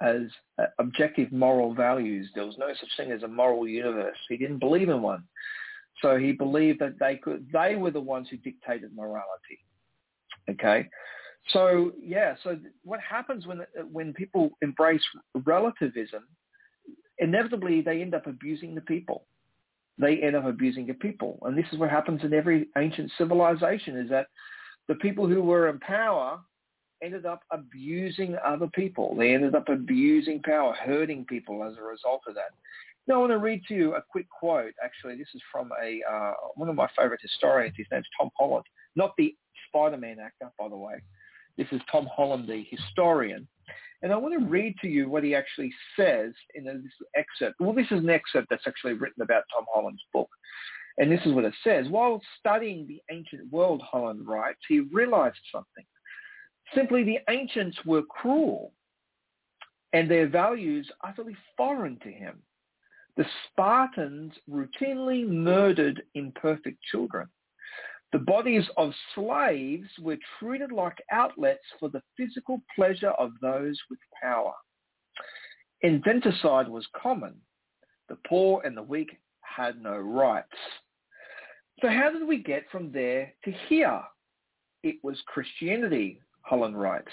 [0.00, 0.22] as
[0.58, 2.30] uh, objective moral values.
[2.34, 4.16] There was no such thing as a moral universe.
[4.28, 5.24] He didn't believe in one.
[6.02, 9.58] So he believed that they could they were the ones who dictated morality.
[10.48, 10.88] Okay.
[11.48, 15.02] So yeah, so what happens when when people embrace
[15.44, 16.24] relativism,
[17.18, 19.24] inevitably they end up abusing the people
[19.98, 21.38] they end up abusing the people.
[21.42, 24.28] And this is what happens in every ancient civilization is that
[24.86, 26.38] the people who were in power
[27.02, 29.14] ended up abusing other people.
[29.16, 32.50] They ended up abusing power, hurting people as a result of that.
[33.06, 34.72] Now I want to read to you a quick quote.
[34.82, 37.74] Actually, this is from a uh, one of my favorite historians.
[37.76, 39.34] His name's Tom Holland, not the
[39.68, 40.94] Spider-Man actor, by the way.
[41.56, 43.48] This is Tom Holland, the historian.
[44.02, 46.76] And I want to read to you what he actually says in this
[47.16, 47.60] excerpt.
[47.60, 50.28] Well, this is an excerpt that's actually written about Tom Holland's book.
[50.98, 51.88] And this is what it says.
[51.88, 55.84] While studying the ancient world, Holland writes, he realized something.
[56.74, 58.72] Simply the ancients were cruel
[59.92, 62.42] and their values utterly foreign to him.
[63.16, 67.26] The Spartans routinely murdered imperfect children.
[68.12, 73.98] The bodies of slaves were treated like outlets for the physical pleasure of those with
[74.22, 74.54] power.
[75.82, 77.34] Infanticide was common.
[78.08, 80.48] The poor and the weak had no rights.
[81.80, 84.00] So how did we get from there to here?
[84.82, 87.12] It was Christianity, Holland writes.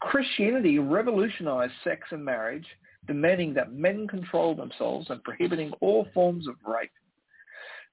[0.00, 2.66] Christianity revolutionized sex and marriage,
[3.06, 6.90] demanding that men control themselves and prohibiting all forms of rape.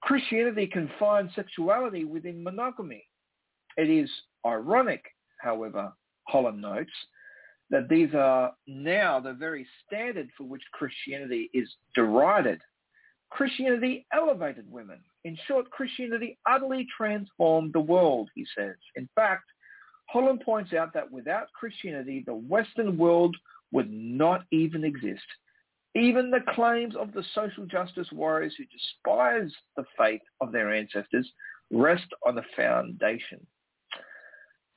[0.03, 3.05] Christianity confined sexuality within monogamy.
[3.77, 4.09] It is
[4.45, 5.03] ironic,
[5.39, 5.93] however,
[6.27, 6.91] Holland notes,
[7.69, 12.59] that these are now the very standard for which Christianity is derided.
[13.29, 14.99] Christianity elevated women.
[15.23, 18.75] In short, Christianity utterly transformed the world, he says.
[18.95, 19.45] In fact,
[20.09, 23.35] Holland points out that without Christianity, the Western world
[23.71, 25.23] would not even exist.
[25.95, 31.29] Even the claims of the social justice warriors who despise the faith of their ancestors
[31.71, 33.45] rest on the foundation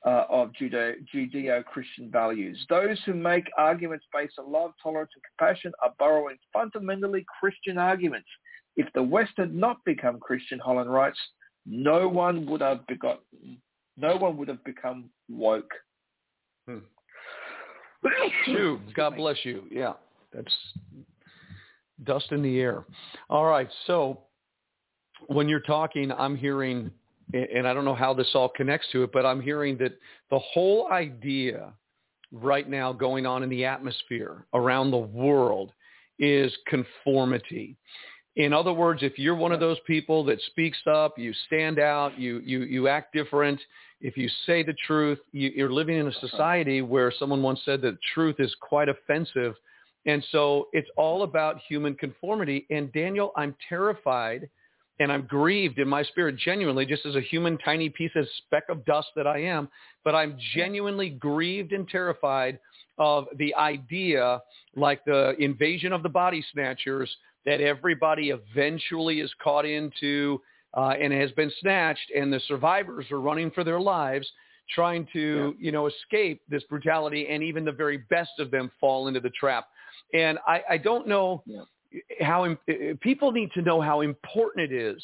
[0.05, 2.63] uh, of Judeo-Christian values.
[2.69, 8.27] Those who make arguments based on love, tolerance, and compassion are borrowing fundamentally Christian arguments.
[8.75, 11.17] If the West had not become Christian, Holland writes,
[11.65, 13.59] no one would have begotten,
[13.97, 15.71] no one would have become woke.
[16.67, 16.77] Hmm.
[18.95, 19.63] God bless you.
[19.71, 19.93] Yeah,
[20.37, 20.55] that's
[22.03, 22.85] dust in the air.
[23.29, 24.21] All right, so
[25.27, 26.91] when you're talking, I'm hearing
[27.33, 29.97] and I don't know how this all connects to it, but I'm hearing that
[30.29, 31.73] the whole idea
[32.31, 35.73] right now going on in the atmosphere around the world
[36.19, 37.75] is conformity.
[38.37, 42.17] In other words, if you're one of those people that speaks up, you stand out,
[42.17, 43.59] you you you act different,
[43.99, 47.81] if you say the truth, you, you're living in a society where someone once said
[47.81, 49.55] that truth is quite offensive.
[50.07, 52.65] And so it's all about human conformity.
[52.69, 54.49] And Daniel, I'm terrified
[54.99, 58.63] and I'm grieved in my spirit genuinely, just as a human tiny piece of speck
[58.69, 59.69] of dust that I am,
[60.03, 62.57] but I'm genuinely grieved and terrified
[62.97, 64.41] of the idea,
[64.75, 67.15] like the invasion of the body snatchers,
[67.45, 70.41] that everybody eventually is caught into
[70.75, 74.27] uh, and has been snatched, and the survivors are running for their lives,
[74.73, 75.65] trying to, yeah.
[75.65, 79.29] you know, escape this brutality, and even the very best of them fall into the
[79.29, 79.67] trap.
[80.13, 81.43] And I, I don't know.
[81.45, 81.63] Yeah
[82.21, 82.55] how
[83.01, 85.01] people need to know how important it is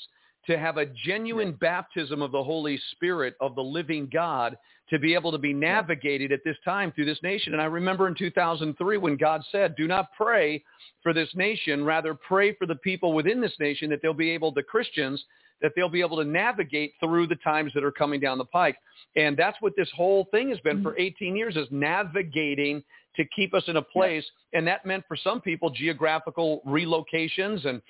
[0.48, 4.58] to have a genuine baptism of the Holy Spirit of the living God
[4.90, 7.54] to be able to be navigated at this time through this nation.
[7.54, 10.62] And I remember in 2003 when God said, do not pray
[11.02, 14.52] for this nation, rather pray for the people within this nation that they'll be able,
[14.52, 15.24] the Christians,
[15.62, 18.76] that they'll be able to navigate through the times that are coming down the pike.
[19.16, 20.90] And that's what this whole thing has been mm-hmm.
[20.90, 22.84] for 18 years is navigating
[23.16, 24.26] to keep us in a place.
[24.54, 27.82] And that meant for some people geographical relocations and,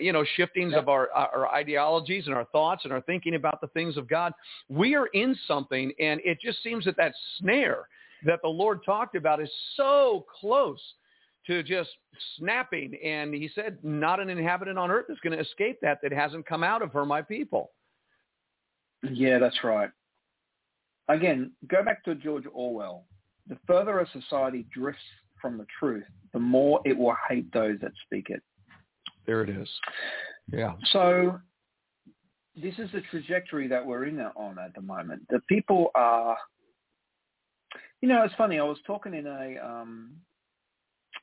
[0.00, 3.68] you know, shiftings of our, our ideologies and our thoughts and our thinking about the
[3.68, 4.32] things of God.
[4.68, 7.88] We are in something and it just seems that that snare
[8.24, 10.80] that the Lord talked about is so close
[11.46, 11.90] to just
[12.36, 12.94] snapping.
[13.04, 16.46] And he said, not an inhabitant on earth is going to escape that that hasn't
[16.46, 17.70] come out of her, my people.
[19.02, 19.90] Yeah, that's right.
[21.08, 23.04] Again, go back to George Orwell
[23.48, 25.02] the further a society drifts
[25.40, 28.42] from the truth, the more it will hate those that speak it.
[29.26, 29.68] There it is.
[30.52, 30.74] Yeah.
[30.92, 31.38] So
[32.54, 35.22] this is the trajectory that we're in on at the moment.
[35.30, 36.36] The people are,
[38.00, 38.58] you know, it's funny.
[38.58, 40.12] I was talking in a, um,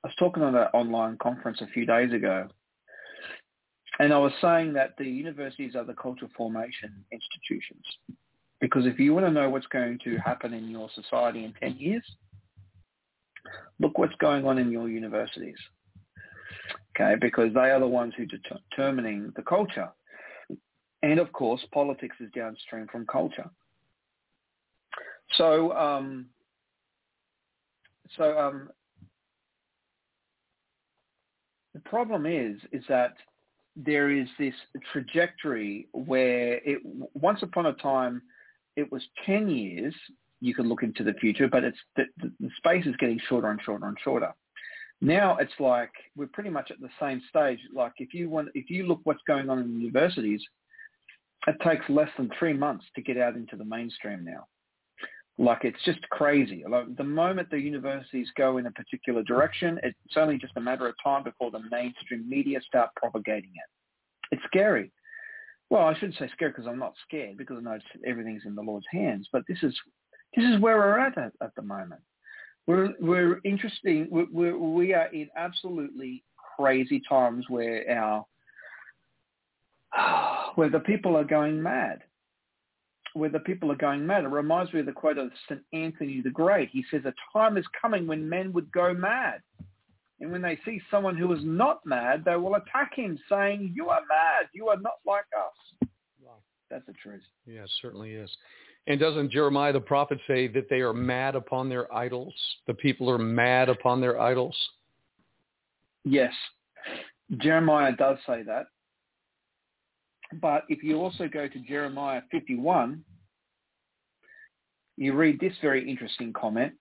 [0.03, 2.47] I was talking on an online conference a few days ago,
[3.99, 7.85] and I was saying that the universities are the cultural formation institutions.
[8.63, 11.75] Because if you want to know what's going to happen in your society in 10
[11.75, 12.03] years,
[13.81, 15.57] look what's going on in your universities.
[16.95, 19.89] Okay, because they are the ones who are determining the culture.
[21.01, 23.49] And of course, politics is downstream from culture.
[25.33, 26.27] So, um,
[28.15, 28.69] so um,
[31.73, 33.15] the problem is, is that
[33.75, 34.53] there is this
[34.93, 36.79] trajectory where it,
[37.13, 38.21] once upon a time,
[38.75, 39.93] it was 10 years,
[40.41, 43.61] you could look into the future, but it's the, the space is getting shorter and
[43.63, 44.33] shorter and shorter.
[45.01, 47.59] Now it's like we're pretty much at the same stage.
[47.73, 50.41] Like if you want, if you look what's going on in universities,
[51.47, 54.45] it takes less than three months to get out into the mainstream now.
[55.37, 56.63] Like it's just crazy.
[56.69, 60.87] Like the moment the universities go in a particular direction, it's only just a matter
[60.87, 64.35] of time before the mainstream media start propagating it.
[64.35, 64.91] It's scary.
[65.73, 68.61] Well, I shouldn't say scared because I'm not scared because I know everything's in the
[68.61, 69.27] Lord's hands.
[69.33, 69.75] But this is
[70.35, 72.01] this is where we're at at, at the moment.
[72.67, 74.07] We're we're interesting.
[74.11, 76.23] We're, we're, we are in absolutely
[76.55, 78.23] crazy times where our
[80.53, 82.03] where the people are going mad.
[83.15, 84.25] Where the people are going mad.
[84.25, 85.61] It reminds me of the quote of St.
[85.73, 86.69] Anthony the Great.
[86.71, 89.41] He says, a time is coming when men would go mad.
[90.19, 93.89] And when they see someone who is not mad, they will attack him, saying, "You
[93.89, 94.47] are mad.
[94.53, 95.87] You are not like us."
[96.21, 96.41] Wow.
[96.69, 97.23] That's the truth.
[97.45, 98.35] Yeah, certainly is.
[98.87, 102.33] And doesn't Jeremiah the prophet say that they are mad upon their idols?
[102.67, 104.57] The people are mad upon their idols.
[106.03, 106.33] Yes,
[107.37, 108.67] Jeremiah does say that.
[110.41, 113.03] But if you also go to Jeremiah 51,
[114.97, 116.73] you read this very interesting comment.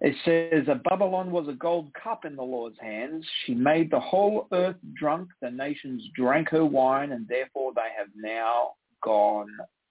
[0.00, 3.26] It says, "A Babylon was a gold cup in the Lord's hands.
[3.44, 5.30] She made the whole earth drunk.
[5.40, 8.72] The nations drank her wine, and therefore they have now
[9.02, 9.48] gone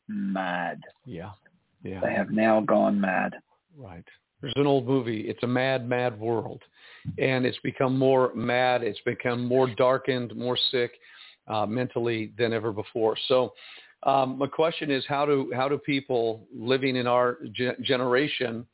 [0.07, 0.81] mad.
[1.05, 1.31] Yeah.
[1.83, 2.01] Yeah.
[2.01, 3.35] They have now gone mad.
[3.77, 4.05] Right.
[4.41, 5.21] There's an old movie.
[5.21, 6.61] It's a mad, mad world.
[7.17, 8.83] And it's become more mad.
[8.83, 10.91] It's become more darkened, more sick
[11.47, 13.15] uh, mentally than ever before.
[13.27, 13.53] So
[14.03, 18.65] um, my question is, how do, how do people living in our ge- generation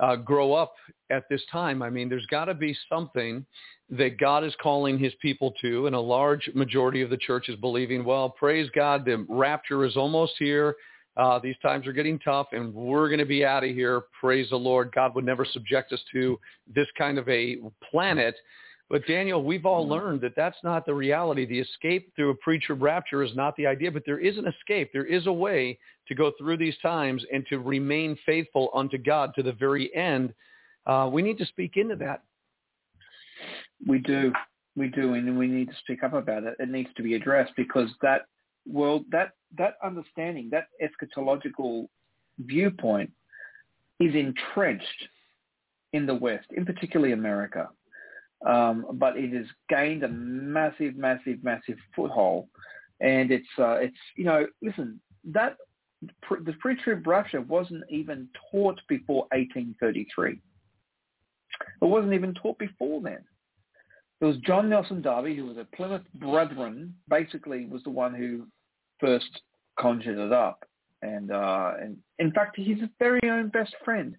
[0.00, 0.74] uh, grow up
[1.10, 1.82] at this time?
[1.82, 3.44] I mean, there's got to be something
[3.90, 7.56] that God is calling his people to, and a large majority of the church is
[7.56, 10.76] believing, well, praise God, the rapture is almost here.
[11.16, 14.02] Uh, these times are getting tough, and we're going to be out of here.
[14.20, 14.92] Praise the Lord.
[14.94, 16.38] God would never subject us to
[16.72, 17.56] this kind of a
[17.90, 18.36] planet.
[18.90, 19.92] But Daniel, we've all mm-hmm.
[19.92, 21.46] learned that that's not the reality.
[21.46, 24.90] The escape through a pre-trib rapture is not the idea, but there is an escape.
[24.92, 25.78] There is a way
[26.08, 30.34] to go through these times and to remain faithful unto God to the very end.
[30.86, 32.24] Uh, we need to speak into that.
[33.86, 34.32] We do.
[34.76, 36.56] We do, and we need to speak up about it.
[36.58, 38.26] It needs to be addressed because that
[38.66, 41.88] well, that that understanding, that eschatological
[42.38, 43.10] viewpoint,
[43.98, 45.08] is entrenched
[45.92, 47.68] in the West, in particularly America.
[48.46, 52.48] Um, but it has gained a massive, massive, massive foothold,
[53.00, 55.56] and it's uh, it's you know listen that
[56.44, 60.40] the pre-trib rapture wasn't even taught before 1833.
[61.82, 63.22] It wasn't even taught before then.
[64.20, 68.46] It was John Nelson Darby, who was a Plymouth Brethren, basically was the one who
[68.98, 69.42] first
[69.78, 70.64] conjured it up.
[71.02, 74.14] And, uh, and in fact, he's his very own best friend,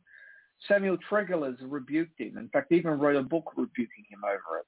[0.67, 2.37] Samuel Tregelles, rebuked him.
[2.37, 4.65] In fact, even wrote a book rebuking him over it.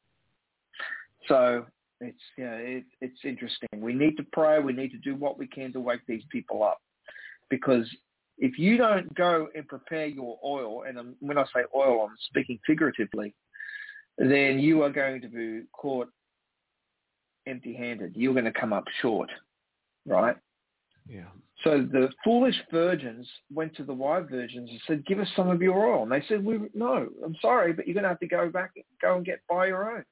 [1.28, 1.66] So
[2.02, 3.70] it's know, it, it's interesting.
[3.78, 4.60] We need to pray.
[4.60, 6.82] We need to do what we can to wake these people up,
[7.50, 7.88] because
[8.40, 12.60] if you don't go and prepare your oil, and when I say oil, I'm speaking
[12.66, 13.34] figuratively,
[14.18, 16.10] then you are going to be caught
[17.46, 18.14] empty-handed.
[18.16, 19.30] You're going to come up short,
[20.06, 20.36] right?
[21.08, 21.30] Yeah.
[21.64, 25.62] So the foolish virgins went to the wise virgins and said, "Give us some of
[25.62, 28.28] your oil." And they said, "We no, I'm sorry, but you're going to have to
[28.28, 30.04] go back, go and get buy your own."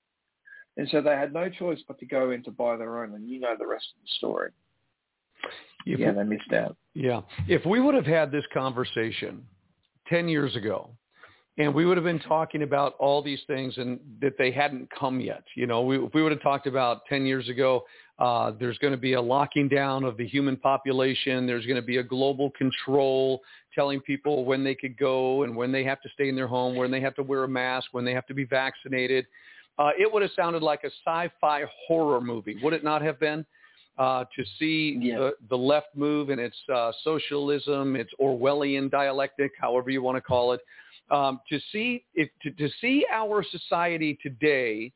[0.77, 3.27] And so they had no choice but to go in to buy their own, and
[3.27, 4.51] you know the rest of the story.
[5.85, 6.77] If yeah, we, they missed out.
[6.93, 7.21] Yeah.
[7.47, 9.43] If we would have had this conversation
[10.07, 10.91] 10 years ago,
[11.57, 15.19] and we would have been talking about all these things and that they hadn't come
[15.19, 15.43] yet.
[15.55, 17.83] You know, we, if we would have talked about 10 years ago,
[18.21, 21.47] uh, there's going to be a locking down of the human population.
[21.47, 23.41] There's going to be a global control
[23.73, 26.75] telling people when they could go and when they have to stay in their home,
[26.75, 29.25] when they have to wear a mask, when they have to be vaccinated.
[29.79, 33.43] Uh, it would have sounded like a sci-fi horror movie, would it not have been?
[33.97, 35.17] Uh, to see yeah.
[35.17, 40.21] the, the left move and its uh, socialism, its Orwellian dialectic, however you want to
[40.21, 40.61] call it,
[41.09, 44.91] um, to see if to, to see our society today,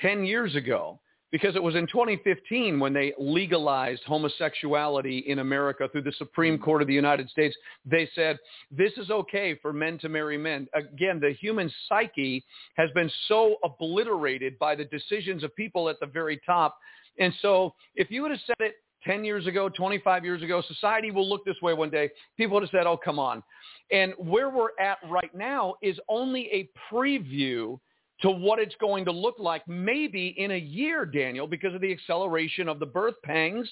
[0.00, 1.00] ten years ago,
[1.32, 6.62] because it was in 2015 when they legalized homosexuality in America through the Supreme mm.
[6.62, 7.56] Court of the United States.
[7.84, 8.38] They said
[8.70, 10.68] this is okay for men to marry men.
[10.74, 12.44] Again, the human psyche
[12.76, 16.76] has been so obliterated by the decisions of people at the very top.
[17.18, 18.74] And so if you would have said it
[19.04, 22.10] 10 years ago, 25 years ago, society will look this way one day.
[22.36, 23.42] People would have said, oh, come on.
[23.90, 27.78] And where we're at right now is only a preview
[28.22, 31.92] to what it's going to look like maybe in a year, Daniel, because of the
[31.92, 33.68] acceleration of the birth pangs.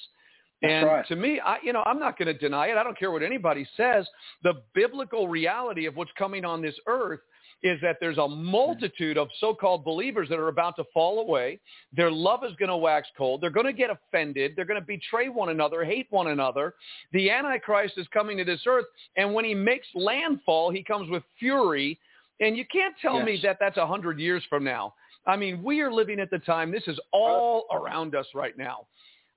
[0.63, 1.07] That's and right.
[1.07, 2.77] to me, I, you know, I'm not going to deny it.
[2.77, 4.07] I don't care what anybody says.
[4.43, 7.21] The biblical reality of what's coming on this earth
[7.63, 11.59] is that there's a multitude of so-called believers that are about to fall away.
[11.93, 13.41] Their love is going to wax cold.
[13.41, 14.53] They're going to get offended.
[14.55, 16.75] They're going to betray one another, hate one another.
[17.13, 18.87] The Antichrist is coming to this earth,
[19.17, 21.99] and when he makes landfall, he comes with fury.
[22.41, 23.27] And you can't tell yes.
[23.27, 24.95] me that that's a hundred years from now.
[25.27, 26.71] I mean, we are living at the time.
[26.71, 28.87] This is all around us right now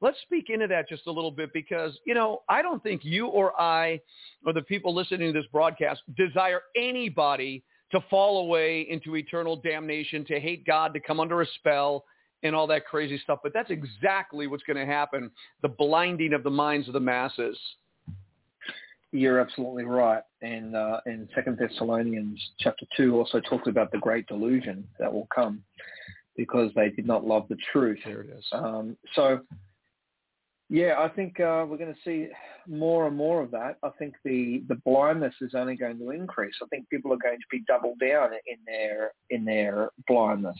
[0.02, 3.28] let's speak into that just a little bit because, you know, I don't think you
[3.28, 4.02] or I
[4.46, 10.26] or the people listening to this broadcast desire anybody to fall away into eternal damnation,
[10.26, 12.06] to hate God, to come under a spell,
[12.44, 13.40] and all that crazy stuff.
[13.44, 15.30] But that's exactly what's going to happen,
[15.62, 17.58] the blinding of the minds of the masses.
[19.12, 20.24] You're absolutely right.
[20.42, 25.28] And uh, in Second Thessalonians chapter 2 also talks about the great delusion that will
[25.34, 25.62] come
[26.38, 28.00] because they did not love the truth.
[28.06, 28.46] There it is.
[28.54, 29.42] Um, so
[30.72, 32.30] yeah, I think uh, we're going to see
[32.66, 33.76] more and more of that.
[33.84, 36.54] I think the, the blindness is only going to increase.
[36.64, 40.56] I think people are going to be doubled down in their in their blindness.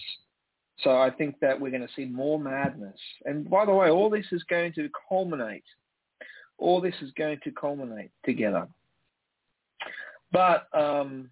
[0.80, 2.98] So I think that we're going to see more madness.
[3.24, 5.64] And by the way, all this is going to culminate.
[6.62, 8.68] All this is going to culminate together.
[10.32, 11.30] But um,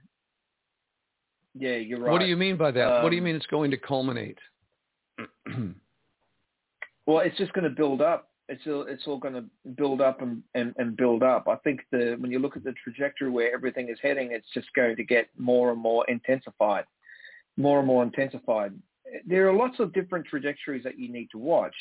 [1.58, 2.12] Yeah, you're right.
[2.12, 3.04] What do you mean by that?
[3.04, 4.38] what do you Um, mean it's going to culminate?
[7.06, 8.30] Well, it's just going to build up.
[8.50, 11.48] It's all, it's all going to build up and, and, and build up.
[11.48, 14.68] I think the when you look at the trajectory where everything is heading, it's just
[14.76, 16.86] going to get more and more intensified,
[17.58, 18.74] more and more intensified.
[19.26, 21.74] There are lots of different trajectories that you need to watch.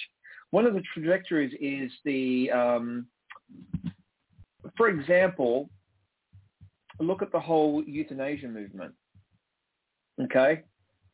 [0.51, 3.07] One of the trajectories is the, um,
[4.77, 5.69] for example,
[7.01, 8.95] look at the whole euthanasia movement.
[10.21, 10.63] Okay,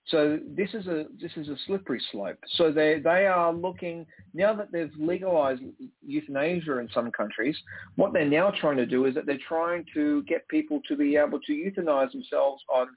[0.06, 2.38] so this is a this is a slippery slope.
[2.56, 5.62] So they they are looking now that they've legalized
[6.02, 7.56] euthanasia in some countries.
[7.96, 11.16] What they're now trying to do is that they're trying to get people to be
[11.16, 12.88] able to euthanize themselves on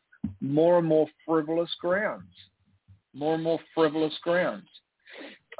[0.41, 2.33] more and more frivolous grounds,
[3.13, 4.67] more and more frivolous grounds.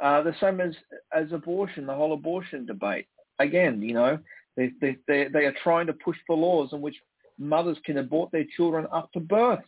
[0.02, 0.74] Uh, the same as
[1.14, 3.06] as abortion, the whole abortion debate.
[3.38, 4.18] Again, you know,
[4.56, 6.96] they they they, they are trying to push for laws in which
[7.38, 9.60] mothers can abort their children up to birth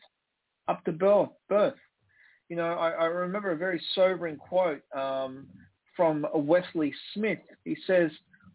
[0.70, 1.30] up to birth.
[1.48, 1.74] birth.
[2.48, 5.46] You know, I, I remember a very sobering quote um,
[5.96, 7.38] from Wesley Smith.
[7.64, 8.10] He says,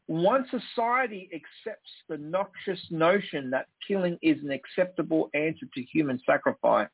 [0.08, 6.90] once society accepts the noxious notion that killing is an acceptable answer to human sacrifice,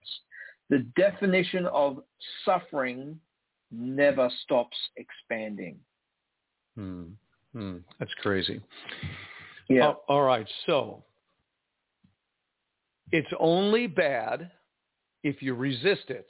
[0.70, 2.00] the definition of
[2.46, 3.20] suffering
[3.72, 5.78] never stops expanding.
[6.76, 7.04] Hmm.
[7.54, 7.78] Hmm.
[8.00, 8.62] That's crazy.
[9.70, 9.88] Yeah.
[9.88, 10.48] Oh, all right.
[10.66, 11.04] So
[13.12, 14.52] it's only bad
[15.24, 16.28] if you resist it.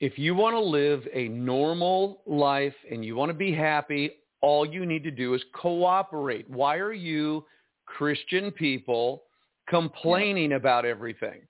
[0.00, 4.10] If you want to live a normal life and you want to be happy,
[4.40, 6.48] all you need to do is cooperate.
[6.50, 7.44] Why are you
[7.86, 9.22] Christian people
[9.68, 11.42] complaining about everything?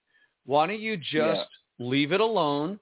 [0.47, 2.79] Why don't you just leave it alone,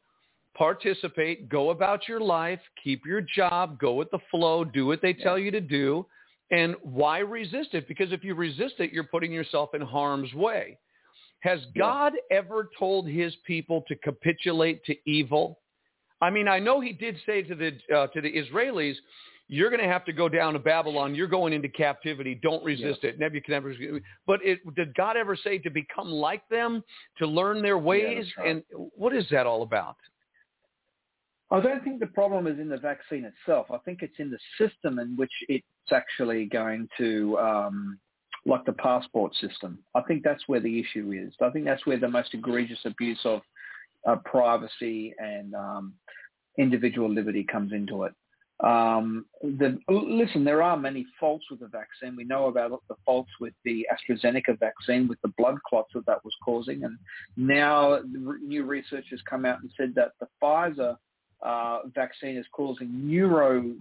[0.55, 5.13] participate, go about your life, keep your job, go with the flow, do what they
[5.13, 6.07] tell you to do,
[6.51, 7.89] and why resist it?
[7.89, 10.79] Because if you resist it, you're putting yourself in harm's way.
[11.41, 15.59] Has God ever told his people to capitulate to evil?
[16.21, 18.95] I mean, I know he did say to the uh, to the Israelis,
[19.49, 21.17] "You're going to have to go down to Babylon.
[21.17, 22.39] You're going into captivity.
[22.41, 23.99] Don't resist it." Nebuchadnezzar.
[24.25, 26.85] But it, did God ever say to become like them,
[27.19, 28.25] to learn their ways?
[28.39, 28.49] right.
[28.49, 28.63] And
[28.95, 29.97] what is that all about?
[31.53, 33.67] I don't think the problem is in the vaccine itself.
[33.71, 37.99] I think it's in the system in which it's actually going to, um,
[38.47, 39.79] like the passport system.
[39.95, 41.35] I think that's where the issue is.
[41.43, 43.43] I think that's where the most egregious abuse of
[44.09, 45.93] uh, privacy and um,
[46.59, 48.15] individual liberty comes into it.
[48.65, 52.17] Um, the, listen, there are many faults with the vaccine.
[52.17, 56.25] We know about the faults with the AstraZeneca vaccine, with the blood clots that that
[56.25, 56.97] was causing, and
[57.37, 60.97] now new research has come out and said that the Pfizer
[61.45, 63.75] uh, vaccine is causing neuro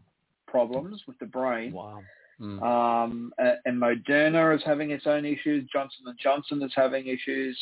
[0.47, 1.73] problems with the brain.
[1.73, 2.01] Wow.
[2.39, 2.61] Mm.
[2.63, 5.67] Um, and Moderna is having its own issues.
[5.71, 7.57] Johnson and Johnson is having issues.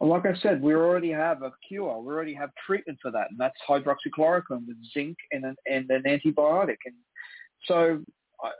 [0.00, 1.98] And Like I said, we already have a cure.
[2.00, 6.02] We already have treatment for that, and that's hydroxychloroquine with zinc and an, and an
[6.06, 6.76] antibiotic.
[6.84, 6.94] And
[7.66, 8.02] so,
[8.42, 8.50] I,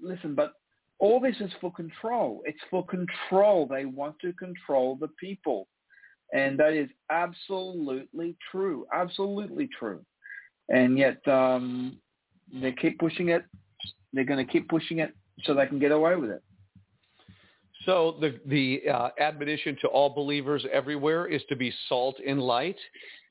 [0.00, 0.54] listen, but
[0.98, 2.42] all this is for control.
[2.44, 3.66] It's for control.
[3.66, 5.68] They want to control the people.
[6.32, 8.86] And that is absolutely true.
[8.92, 10.04] Absolutely true.
[10.68, 11.98] And yet um,
[12.52, 13.44] they keep pushing it.
[14.12, 15.14] They're going to keep pushing it
[15.44, 16.42] so they can get away with it.
[17.86, 22.76] So the the uh, admonition to all believers everywhere is to be salt and light.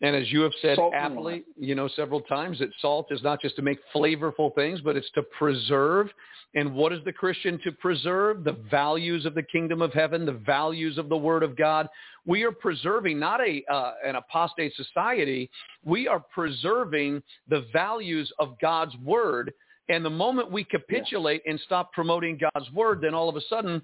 [0.01, 3.41] And as you have said Salt aptly, you know, several times, that salt is not
[3.41, 6.09] just to make flavorful things, but it's to preserve.
[6.53, 8.45] And what is the Christian to preserve?
[8.45, 11.89] The values of the kingdom of heaven, the values of the Word of God.
[12.25, 15.49] We are preserving not a uh, an apostate society.
[15.83, 19.53] We are preserving the values of God's Word.
[19.87, 23.81] And the moment we capitulate and stop promoting God's Word, then all of a sudden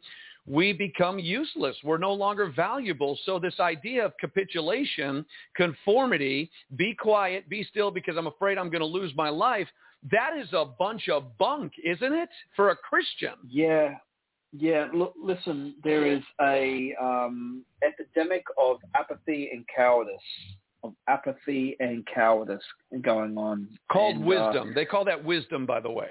[0.47, 1.75] we become useless.
[1.83, 3.17] We're no longer valuable.
[3.25, 5.25] So this idea of capitulation,
[5.55, 9.67] conformity, be quiet, be still because I'm afraid I'm going to lose my life,
[10.11, 13.33] that is a bunch of bunk, isn't it, for a Christian?
[13.47, 13.95] Yeah,
[14.51, 14.87] yeah.
[14.93, 20.15] Look, listen, there is a um, epidemic of apathy and cowardice,
[20.83, 22.63] of apathy and cowardice
[23.03, 23.67] going on.
[23.91, 24.73] Called And, uh, wisdom.
[24.73, 26.09] they call that wisdom, by the way.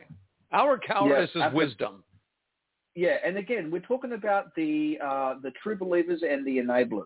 [0.53, 1.57] Our cowardice is apathy.
[1.57, 2.05] wisdom.
[2.95, 7.05] Yeah, and again, we're talking about the uh, the true believers and the enablers.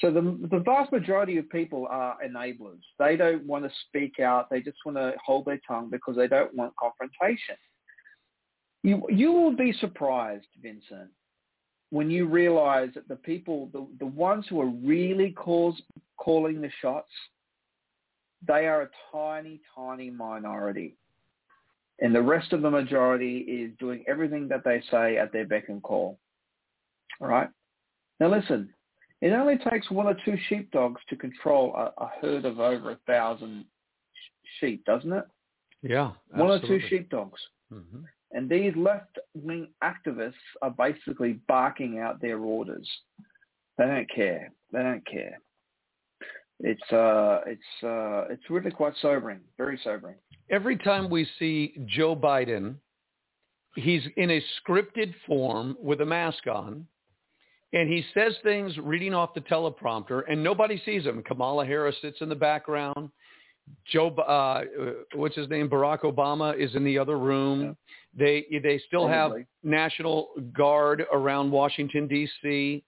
[0.00, 2.80] So the the vast majority of people are enablers.
[2.98, 4.50] They don't want to speak out.
[4.50, 7.56] They just want to hold their tongue because they don't want confrontation.
[8.82, 11.10] You you will be surprised, Vincent,
[11.90, 15.80] when you realize that the people, the, the ones who are really cause,
[16.16, 17.10] calling the shots,
[18.46, 20.96] they are a tiny, tiny minority.
[22.00, 25.68] And the rest of the majority is doing everything that they say at their beck
[25.68, 26.18] and call.
[27.20, 27.48] All right?
[28.20, 28.72] Now listen,
[29.22, 32.98] It only takes one or two sheepdogs to control a, a herd of over a
[33.06, 33.64] thousand
[34.60, 35.24] sheep, doesn't it?
[35.82, 36.12] Yeah.
[36.32, 37.40] One or two sheepdogs.
[37.72, 38.04] Mhm.
[38.32, 42.88] And these left-wing activists are basically barking out their orders.
[43.78, 44.52] They don't care.
[44.72, 45.38] They don't care.
[46.60, 49.40] It's uh, it's uh, it's really quite sobering.
[49.58, 50.14] Very sobering.
[50.50, 52.76] Every time we see Joe Biden,
[53.74, 56.86] he's in a scripted form with a mask on,
[57.72, 61.22] and he says things reading off the teleprompter, and nobody sees him.
[61.22, 63.10] Kamala Harris sits in the background.
[63.92, 64.62] Joe, uh,
[65.14, 65.68] what's his name?
[65.68, 67.76] Barack Obama is in the other room.
[68.16, 69.32] They they still have
[69.62, 72.82] National Guard around Washington D.C.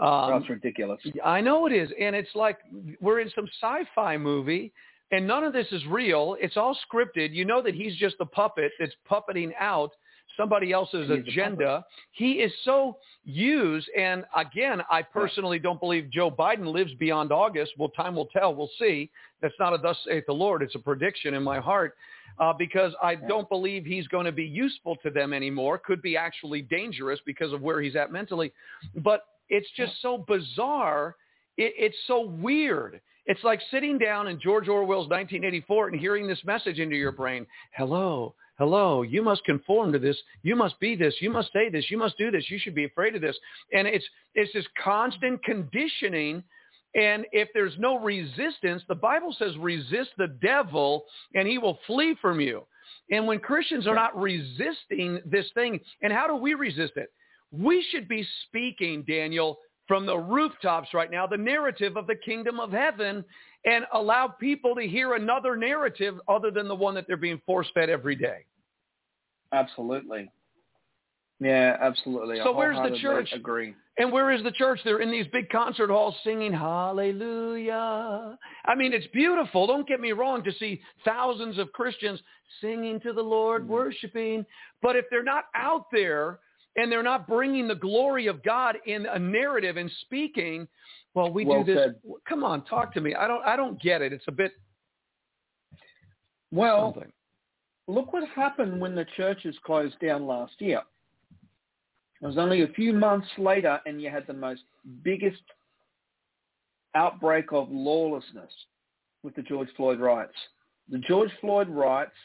[0.00, 1.00] Um, That's ridiculous.
[1.24, 2.58] I know it is, and it's like
[3.00, 4.72] we're in some sci-fi movie,
[5.10, 6.36] and none of this is real.
[6.40, 7.32] It's all scripted.
[7.32, 9.90] You know that he's just the puppet that's puppeting out
[10.36, 11.84] somebody else's agenda.
[12.12, 17.72] He is so used, and again, I personally don't believe Joe Biden lives beyond August.
[17.76, 18.54] Well, time will tell.
[18.54, 19.10] We'll see.
[19.42, 20.62] That's not a thus saith the Lord.
[20.62, 21.96] It's a prediction in my heart.
[22.38, 25.76] Uh, because I don't believe he's going to be useful to them anymore.
[25.76, 28.52] Could be actually dangerous because of where he's at mentally.
[29.02, 31.16] But it's just so bizarre.
[31.56, 33.00] It, it's so weird.
[33.26, 37.46] It's like sitting down in George Orwell's 1984 and hearing this message into your brain.
[37.74, 40.16] Hello, hello, you must conform to this.
[40.42, 41.14] You must be this.
[41.20, 41.90] You must say this.
[41.90, 42.44] You must do this.
[42.48, 43.36] You should be afraid of this.
[43.72, 46.42] And it's, it's this constant conditioning.
[46.94, 52.16] And if there's no resistance, the Bible says resist the devil and he will flee
[52.22, 52.62] from you.
[53.10, 57.12] And when Christians are not resisting this thing, and how do we resist it?
[57.50, 62.60] We should be speaking, Daniel, from the rooftops right now, the narrative of the kingdom
[62.60, 63.24] of heaven,
[63.64, 67.88] and allow people to hear another narrative other than the one that they're being force-fed
[67.88, 68.44] every day.
[69.52, 70.30] Absolutely.
[71.40, 72.38] Yeah, absolutely.
[72.42, 73.30] So where's the church?
[73.32, 73.74] Agree.
[73.96, 74.80] And where is the church?
[74.84, 78.38] They're in these big concert halls singing hallelujah.
[78.66, 79.66] I mean, it's beautiful.
[79.66, 82.20] Don't get me wrong to see thousands of Christians
[82.60, 83.68] singing to the Lord, Mm.
[83.68, 84.46] worshiping.
[84.82, 86.40] But if they're not out there
[86.78, 90.68] and they're not bringing the glory of God in a narrative and speaking,
[91.14, 91.84] well, we Well do this.
[91.86, 91.94] said.
[92.28, 93.14] Come on, talk to me.
[93.16, 94.12] I don't, I don't get it.
[94.12, 94.52] It's a bit
[96.52, 97.12] Well, something.
[97.88, 100.82] look what happened when the churches closed down last year.
[102.22, 104.62] It was only a few months later, and you had the most
[105.02, 105.42] biggest
[106.94, 108.52] outbreak of lawlessness
[109.22, 110.34] with the George Floyd riots.
[110.88, 112.16] The George Floyd riots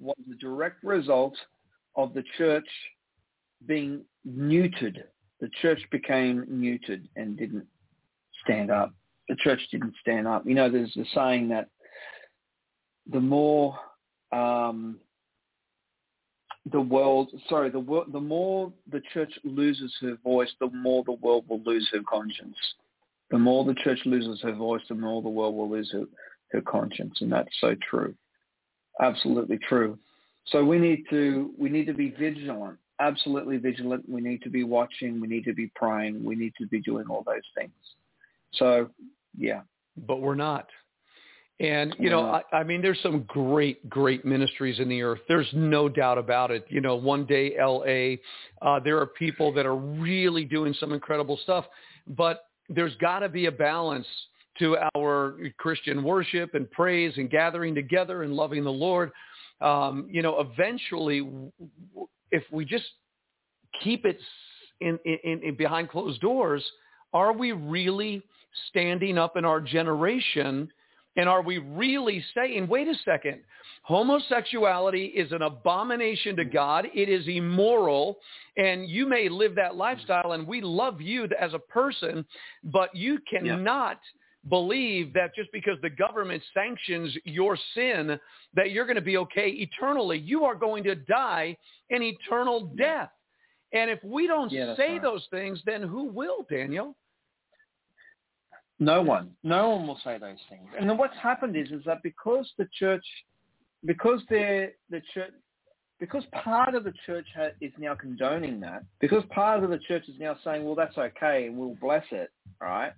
[0.00, 1.34] was the direct result
[1.96, 2.66] of the church
[3.66, 4.98] being neutered.
[5.40, 7.66] The church became neutered and didn't
[8.44, 8.92] stand up.
[9.28, 10.44] The church didn't stand up.
[10.46, 11.68] You know, there's a saying that
[13.10, 13.78] the more
[14.32, 14.98] um,
[16.70, 21.12] the world, sorry, the world, the more the church loses her voice, the more the
[21.12, 22.56] world will lose her conscience.
[23.30, 26.04] The more the church loses her voice, the more the world will lose her,
[26.52, 28.14] her conscience, and that's so true.
[29.00, 29.98] Absolutely true.
[30.46, 32.78] So we need to we need to be vigilant.
[33.00, 34.08] Absolutely vigilant.
[34.08, 35.20] We need to be watching.
[35.20, 36.22] We need to be praying.
[36.22, 37.72] We need to be doing all those things.
[38.52, 38.90] So,
[39.36, 39.62] yeah.
[40.06, 40.68] but we're not.
[41.60, 42.22] And you know.
[42.22, 45.20] I, I mean, there's some great, great ministries in the earth.
[45.28, 46.64] There's no doubt about it.
[46.70, 48.18] You know, one day L.A.
[48.62, 51.66] Uh, there are people that are really doing some incredible stuff,
[52.06, 54.06] but there's got to be a balance
[54.58, 59.10] to our Christian worship and praise and gathering together and loving the Lord.
[59.60, 61.28] Um, you know, eventually,
[62.30, 62.84] if we just
[63.82, 64.18] keep it
[64.80, 66.64] in, in, in behind closed doors,
[67.12, 68.22] are we really
[68.68, 70.70] standing up in our generation?
[71.16, 73.40] And are we really saying, wait a second,
[73.82, 76.86] homosexuality is an abomination to God.
[76.94, 78.18] It is immoral.
[78.56, 82.24] And you may live that lifestyle and we love you as a person,
[82.64, 83.98] but you cannot
[84.48, 88.18] believe that just because the government sanctions your sin,
[88.54, 90.18] that you're going to be okay eternally.
[90.18, 91.56] You are going to die
[91.90, 93.10] an eternal death.
[93.72, 95.02] And if we don't Yeah, say right.
[95.02, 96.96] those things, then who will, Daniel?
[98.78, 100.66] No one, no one will say those things.
[100.78, 103.04] And then what's happened is, is that because the church,
[103.84, 105.32] because they're the church,
[106.00, 110.08] because part of the church ha- is now condoning that, because part of the church
[110.08, 112.92] is now saying, well, that's okay, and we'll bless it, right?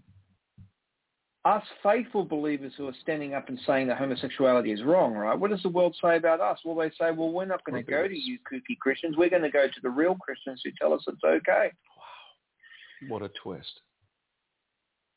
[1.44, 5.36] Us faithful believers who are standing up and saying that homosexuality is wrong, right?
[5.36, 6.60] What does the world say about us?
[6.64, 9.16] Well, they say, well, we're not going to go to you kooky Christians.
[9.16, 11.72] We're going to go to the real Christians who tell us it's okay.
[11.96, 13.08] Wow.
[13.08, 13.80] What a twist.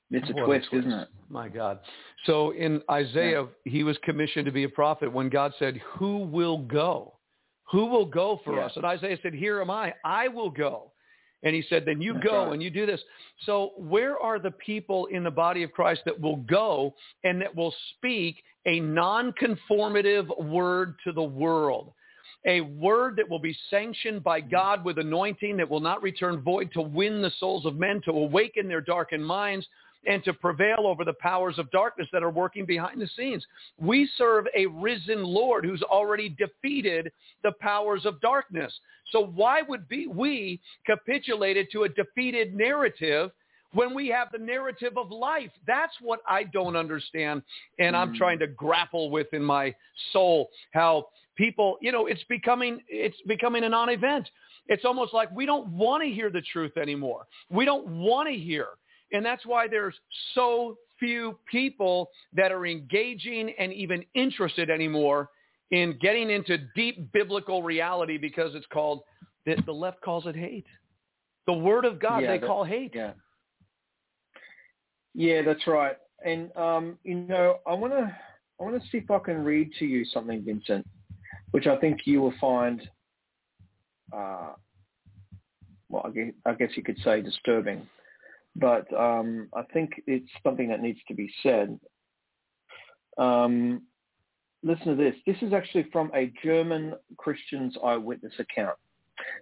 [0.10, 1.10] It's a What twist, isn't it?
[1.30, 1.80] My God.
[2.26, 6.58] So in Isaiah, he was commissioned to be a prophet when God said, who will
[6.60, 7.20] go?
[7.72, 8.66] Who will go for Yeah.
[8.66, 8.74] us?
[8.76, 9.94] And Isaiah said, here am I.
[10.04, 10.92] I will go.
[11.46, 12.54] And he said, then you That's go right.
[12.54, 13.00] and you do this.
[13.46, 16.94] So where are the people in the body of Christ that will go
[17.24, 21.94] and that will speak a non-conformative word to the world?
[22.48, 26.72] A word that will be sanctioned by God with anointing that will not return void
[26.74, 29.68] to win the souls of men, to awaken their darkened minds,
[30.06, 33.46] and to prevail over the powers of darkness that are working behind the scenes.
[33.80, 37.12] We serve a risen Lord who's already defeated
[37.44, 38.74] the powers of darkness.
[39.12, 43.32] So why would be, we capitulated to a defeated narrative
[43.74, 45.52] when we have the narrative of life?
[45.68, 47.42] That's what I don't understand.
[47.80, 48.18] And I'm hmm.
[48.18, 49.74] trying to grapple with in my
[50.12, 54.30] soul how people, you know, it's becoming, it's becoming a non-event.
[54.68, 57.28] It's almost like we don't want to hear the truth anymore.
[57.50, 58.68] We don't want to hear.
[59.12, 59.96] And that's why there's
[60.34, 65.30] so few people that are engaging and even interested anymore
[65.72, 69.02] in getting into deep biblical reality because it's called,
[69.46, 70.66] the, the left calls it hate.
[71.48, 72.92] The word of God Yeah, they that- call hate.
[72.94, 73.12] Yeah.
[75.14, 75.96] Yeah, that's right.
[76.26, 78.16] And um, you know, I want to
[78.60, 80.86] I want to see if I can read to you something, Vincent,
[81.52, 82.82] which I think you will find,
[84.14, 84.54] uh,
[85.90, 87.88] well, I guess, I guess you could say disturbing,
[88.56, 91.80] but um, I think it's something that needs to be said.
[93.18, 93.84] Um,
[94.64, 95.16] listen to this.
[95.26, 98.78] This is actually from a German Christian's eyewitness account.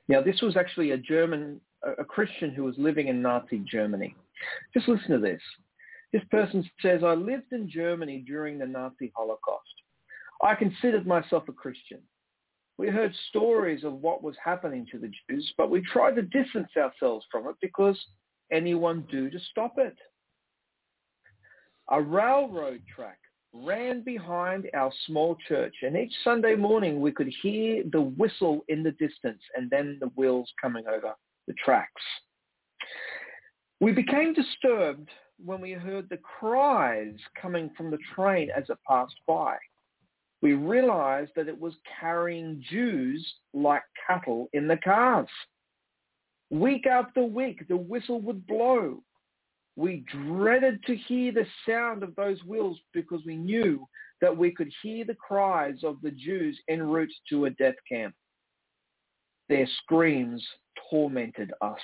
[0.08, 4.16] Now, this was actually a German, a a Christian who was living in Nazi Germany.
[4.74, 5.42] Just listen to this.
[6.12, 9.74] This person says, I lived in Germany during the Nazi Holocaust.
[10.44, 12.00] I considered myself a Christian.
[12.78, 16.70] We heard stories of what was happening to the Jews, but we tried to distance
[16.78, 17.98] ourselves from it because
[18.54, 19.98] anyone do to stop it.
[21.90, 23.18] A railroad track
[23.54, 28.84] ran behind our small church, and each Sunday morning we could hear the whistle in
[28.84, 31.14] the distance and then the wheels coming over
[31.48, 32.02] the tracks.
[33.80, 35.10] We became disturbed
[35.44, 39.58] when we heard the cries coming from the train as it passed by.
[40.42, 45.28] We realized that it was carrying Jews like cattle in the cars.
[46.54, 49.02] Week after week, the whistle would blow.
[49.76, 53.88] We dreaded to hear the sound of those wheels because we knew
[54.22, 58.14] that we could hear the cries of the Jews en route to a death camp.
[59.50, 60.46] Their screams
[60.92, 61.82] tormented us.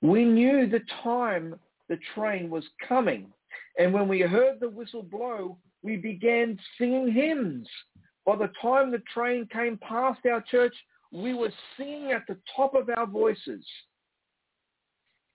[0.00, 1.58] We knew the time
[1.88, 3.32] the train was coming,
[3.80, 7.68] and when we heard the whistle blow, we began singing hymns.
[8.24, 10.74] By the time the train came past our church,
[11.16, 13.64] we were singing at the top of our voices.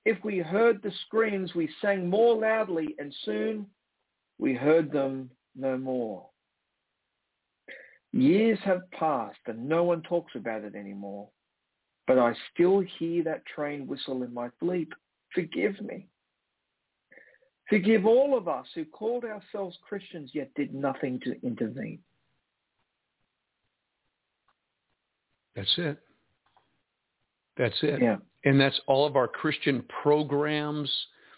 [0.05, 3.65] If we heard the screams, we sang more loudly, and soon
[4.37, 6.27] we heard them no more.
[8.13, 11.29] Years have passed and no one talks about it anymore,
[12.05, 14.93] but I still hear that train whistle in my sleep.
[15.33, 16.07] Forgive me.
[17.69, 21.99] Forgive all of us who called ourselves Christians yet did nothing to intervene.
[25.55, 25.97] That's it.
[27.57, 28.01] That's it.
[28.01, 28.17] Yeah.
[28.45, 30.89] And that's all of our Christian programs.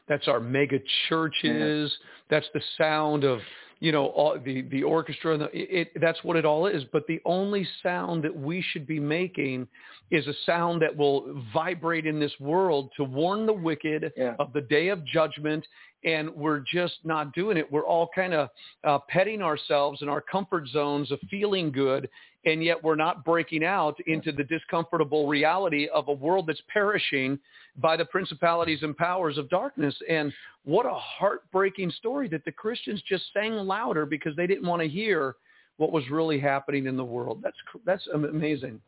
[0.07, 1.91] That's our mega churches.
[2.30, 3.39] That's the sound of,
[3.80, 5.34] you know, all, the, the orchestra.
[5.34, 6.84] And the, it, it, that's what it all is.
[6.93, 9.68] But the only sound that we should be making
[10.11, 14.36] is a sound that will vibrate in this world to warn the wicked Yeah.
[14.39, 15.66] of the day of judgment.
[16.05, 17.70] And we're just not doing it.
[17.72, 18.49] We're all kind of
[18.84, 22.09] uh, petting ourselves in our comfort zones of feeling good
[22.45, 27.39] and yet we're not breaking out into the discomfortable reality of a world that's perishing
[27.77, 29.95] by the principalities and powers of darkness.
[30.09, 30.31] And
[30.63, 34.87] what a heartbreaking story that the Christians just sang louder because they didn't want to
[34.87, 35.35] hear
[35.77, 37.39] what was really happening in the world.
[37.41, 38.79] That's that's amazing.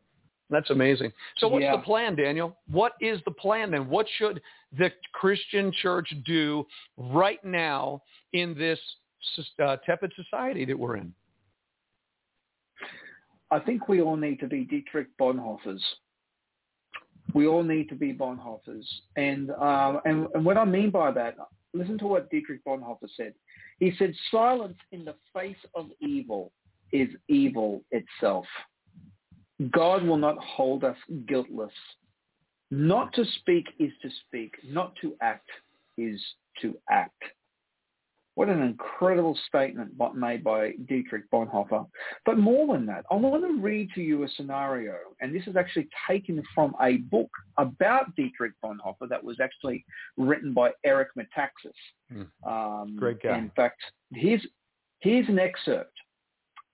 [0.50, 1.12] That's amazing.
[1.38, 1.76] So what's Yeah.
[1.76, 2.56] the plan, Daniel?
[2.70, 3.90] What is the plan then?
[3.90, 4.42] What should
[4.78, 8.04] the Christian church do right now
[8.34, 8.80] in this
[9.60, 11.14] uh, tepid society that we're in?
[13.56, 15.80] I think we all need to be Dietrich Bonhoeffers.
[17.34, 18.86] We all need to be Bonhoeffers.
[19.16, 21.38] And, uh, and, and what I mean by that,
[21.74, 23.34] listen to what Dietrich Bonhoeffer said.
[23.80, 26.52] He said, silence in the face of evil
[26.92, 28.46] is evil itself.
[29.72, 31.72] God will not hold us guiltless.
[32.72, 34.54] Not to speak is to speak.
[34.68, 35.48] Not to act
[35.98, 36.22] is
[36.62, 37.24] to act.
[38.36, 41.88] What an incredible statement made by Dietrich Bonhoeffer.
[42.26, 45.56] But more than that, I want to read to you a scenario, and this is
[45.56, 49.86] actually taken from a book about Dietrich Bonhoeffer that was actually
[50.18, 51.72] written by Eric Metaxas.
[52.12, 52.50] Hmm.
[52.50, 53.38] Um, Great guy.
[53.38, 53.82] In fact,
[54.14, 54.46] here's,
[55.00, 55.94] here's an excerpt.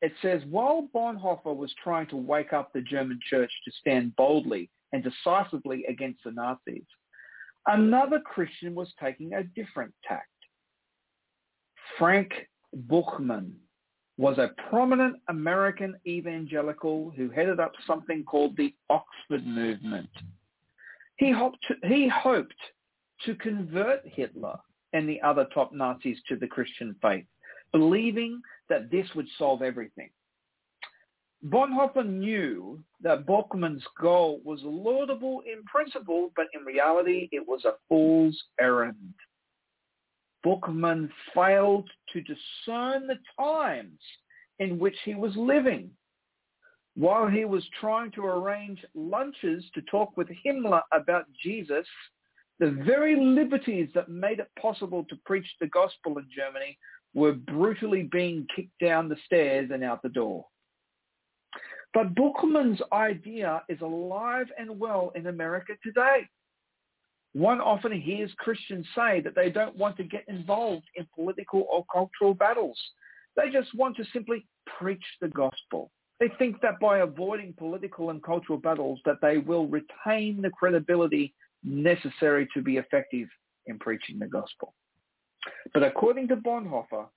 [0.01, 4.71] It says, while Bonhoeffer was trying to wake up the German church to stand boldly
[4.93, 6.83] and decisively against the Nazis.
[7.67, 10.27] Another Christian was taking a different tact.
[11.97, 12.31] Frank
[12.87, 13.51] Buchman
[14.17, 20.09] was a prominent American evangelical who headed up something called the Oxford Movement.
[21.17, 22.55] He hoped to, he hoped
[23.25, 24.57] to convert Hitler
[24.93, 27.25] and the other top Nazis to the Christian faith,
[27.71, 30.09] believing that this would solve everything.
[31.45, 37.73] Bonhoeffer knew that Buchman's goal was laudable in principle, but in reality it was a
[37.89, 39.13] fool's errand.
[40.45, 43.99] Buchman failed to discern the times
[44.59, 45.91] in which he was living.
[46.95, 51.87] While he was trying to arrange lunches to talk with Himmler about Jesus,
[52.59, 56.77] the very liberties that made it possible to preach the gospel in Germany
[57.13, 60.45] were brutally being kicked down the stairs and out the door.
[61.93, 66.27] But Buchman's idea is alive and well in America today.
[67.33, 71.85] One often hears Christians say that they don't want to get involved in political or
[71.91, 72.77] cultural battles.
[73.37, 74.45] They just want to simply
[74.77, 75.91] preach the gospel.
[76.19, 81.33] They think that by avoiding political and cultural battles that they will retain the credibility
[81.63, 83.27] necessary to be effective
[83.65, 84.73] in preaching the gospel.
[85.73, 87.07] But according to Bonhoeffer,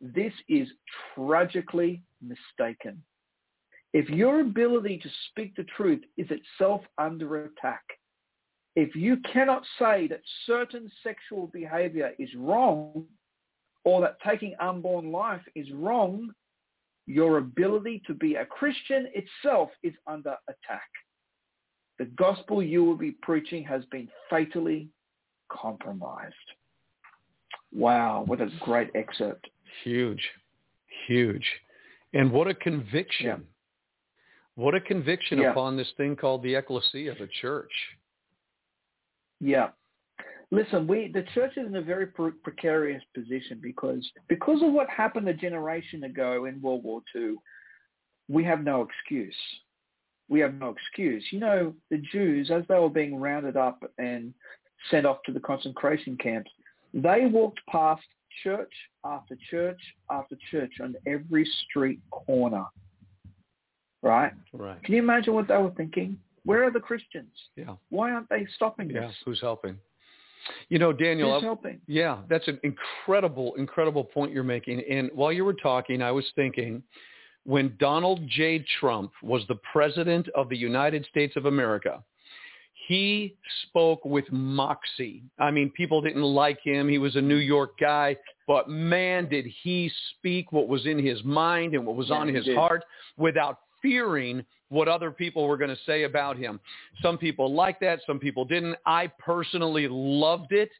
[0.00, 0.68] this is
[1.14, 3.02] tragically mistaken.
[3.92, 7.82] If your ability to speak the truth is itself under attack,
[8.74, 13.04] if you cannot say that certain sexual behavior is wrong
[13.84, 16.30] or that taking unborn life is wrong,
[17.06, 20.88] your ability to be a Christian itself is under attack.
[21.98, 24.88] The gospel you will be preaching has been fatally
[25.50, 26.34] compromised.
[27.72, 29.46] Wow, what a great excerpt.
[29.84, 30.22] Huge,
[31.06, 31.46] huge.
[32.14, 33.26] And what a conviction.
[33.26, 33.36] Yeah.
[34.54, 35.50] What a conviction yeah.
[35.50, 37.70] upon this thing called the ecclesia, the church.
[39.42, 39.68] Yeah.
[40.52, 44.88] Listen, we the church is in a very pre- precarious position because because of what
[44.88, 47.34] happened a generation ago in World War II,
[48.28, 49.34] we have no excuse.
[50.28, 51.24] We have no excuse.
[51.32, 54.32] You know, the Jews, as they were being rounded up and
[54.90, 56.50] sent off to the concentration camps,
[56.94, 58.02] they walked past
[58.44, 58.72] church
[59.04, 59.80] after church
[60.10, 62.64] after church on every street corner.
[64.02, 64.32] Right?
[64.52, 64.82] Right.
[64.84, 66.18] Can you imagine what they were thinking?
[66.44, 67.32] Where are the Christians?
[67.56, 67.74] Yeah.
[67.90, 69.06] Why aren't they stopping yeah.
[69.06, 69.14] this?
[69.24, 69.76] Who's helping?
[70.68, 71.34] You know, Daniel.
[71.34, 71.80] Who's helping?
[71.86, 74.82] Yeah, that's an incredible, incredible point you're making.
[74.90, 76.82] And while you were talking, I was thinking
[77.44, 78.64] when Donald J.
[78.80, 82.02] Trump was the president of the United States of America,
[82.88, 83.36] he
[83.68, 85.22] spoke with moxie.
[85.38, 86.88] I mean, people didn't like him.
[86.88, 88.16] He was a New York guy,
[88.46, 92.28] but man, did he speak what was in his mind and what was yeah, on
[92.28, 92.56] his did.
[92.56, 92.84] heart
[93.16, 96.58] without fearing what other people were going to say about him.
[97.02, 98.00] Some people liked that.
[98.06, 98.76] Some people didn't.
[98.86, 100.70] I personally loved it.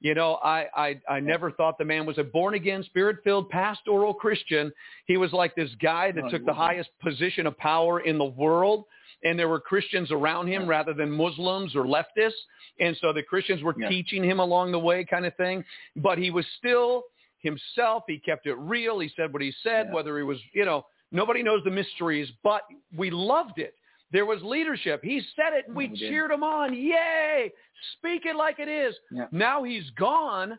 [0.00, 3.48] You know, I, I, I never thought the man was a born again, spirit filled,
[3.48, 4.70] pastoral Christian.
[5.06, 8.24] He was like this guy that oh, took the highest position of power in the
[8.24, 8.84] world.
[9.24, 12.38] And there were Christians around him rather than Muslims or leftists.
[12.78, 13.88] And so the Christians were yeah.
[13.88, 15.64] teaching him along the way kind of thing.
[15.96, 17.04] But he was still
[17.40, 18.04] himself.
[18.06, 19.00] He kept it real.
[19.00, 19.94] He said what he said, yeah.
[19.94, 22.62] whether he was, you know, Nobody knows the mysteries, but
[22.96, 23.74] we loved it.
[24.12, 25.00] There was leadership.
[25.02, 26.74] He said it, and we, cheered him on.
[26.74, 27.52] Yay!
[27.98, 28.94] Speak it like it is.
[29.10, 29.26] Yeah.
[29.30, 30.58] Now he's gone,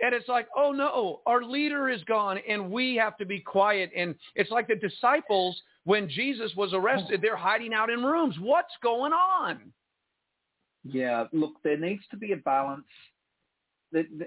[0.00, 3.90] and it's like, oh no, our leader is gone, and we have to be quiet.
[3.96, 8.36] And it's like the disciples when Jesus was arrested, they're hiding out in rooms.
[8.40, 9.72] What's going on?
[10.84, 12.84] Yeah, look, there needs to be a balance.
[13.92, 14.26] The, the,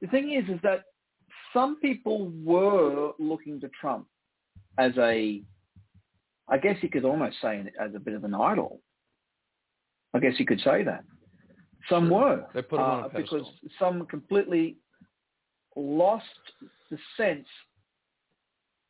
[0.00, 0.84] the thing is, is that
[1.52, 4.06] some people were looking to Trump
[4.78, 5.42] as a,
[6.48, 8.80] I guess you could almost say as a bit of an idol.
[10.14, 11.04] I guess you could say that.
[11.88, 12.44] Some were.
[12.54, 13.38] They put him on uh, a pedestal.
[13.38, 14.76] because some completely
[15.74, 16.24] lost
[16.90, 17.46] the sense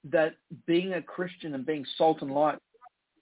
[0.05, 0.35] that
[0.67, 2.59] being a Christian and being salt and light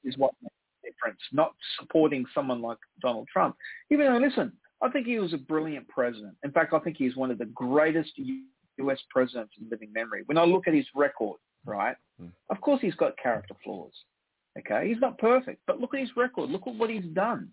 [0.03, 3.55] is what makes a difference, not supporting someone like Donald Trump.
[3.91, 4.53] Even though, listen,
[4.83, 6.35] I think he was a brilliant president.
[6.43, 8.99] In fact, I think he's one of the greatest U.S.
[9.11, 10.23] presidents in living memory.
[10.25, 11.97] When I look at his record, right?
[12.21, 12.31] Mm.
[12.51, 13.93] Of course he's got character flaws.
[14.59, 16.51] Okay, he's not perfect, but look at his record.
[16.51, 17.49] Look at what he's done.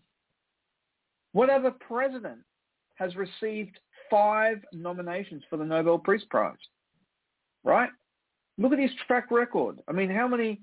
[1.33, 2.39] What other president
[2.95, 3.79] has received
[4.09, 6.55] five nominations for the Nobel Peace Prize?
[7.63, 7.89] Right?
[8.57, 9.79] Look at his track record.
[9.87, 10.61] I mean, how many?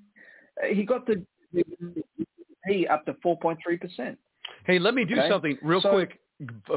[0.68, 1.24] He got the
[2.66, 4.18] he up to four point three percent.
[4.66, 5.28] Hey, let me do okay?
[5.28, 6.18] something real so, quick.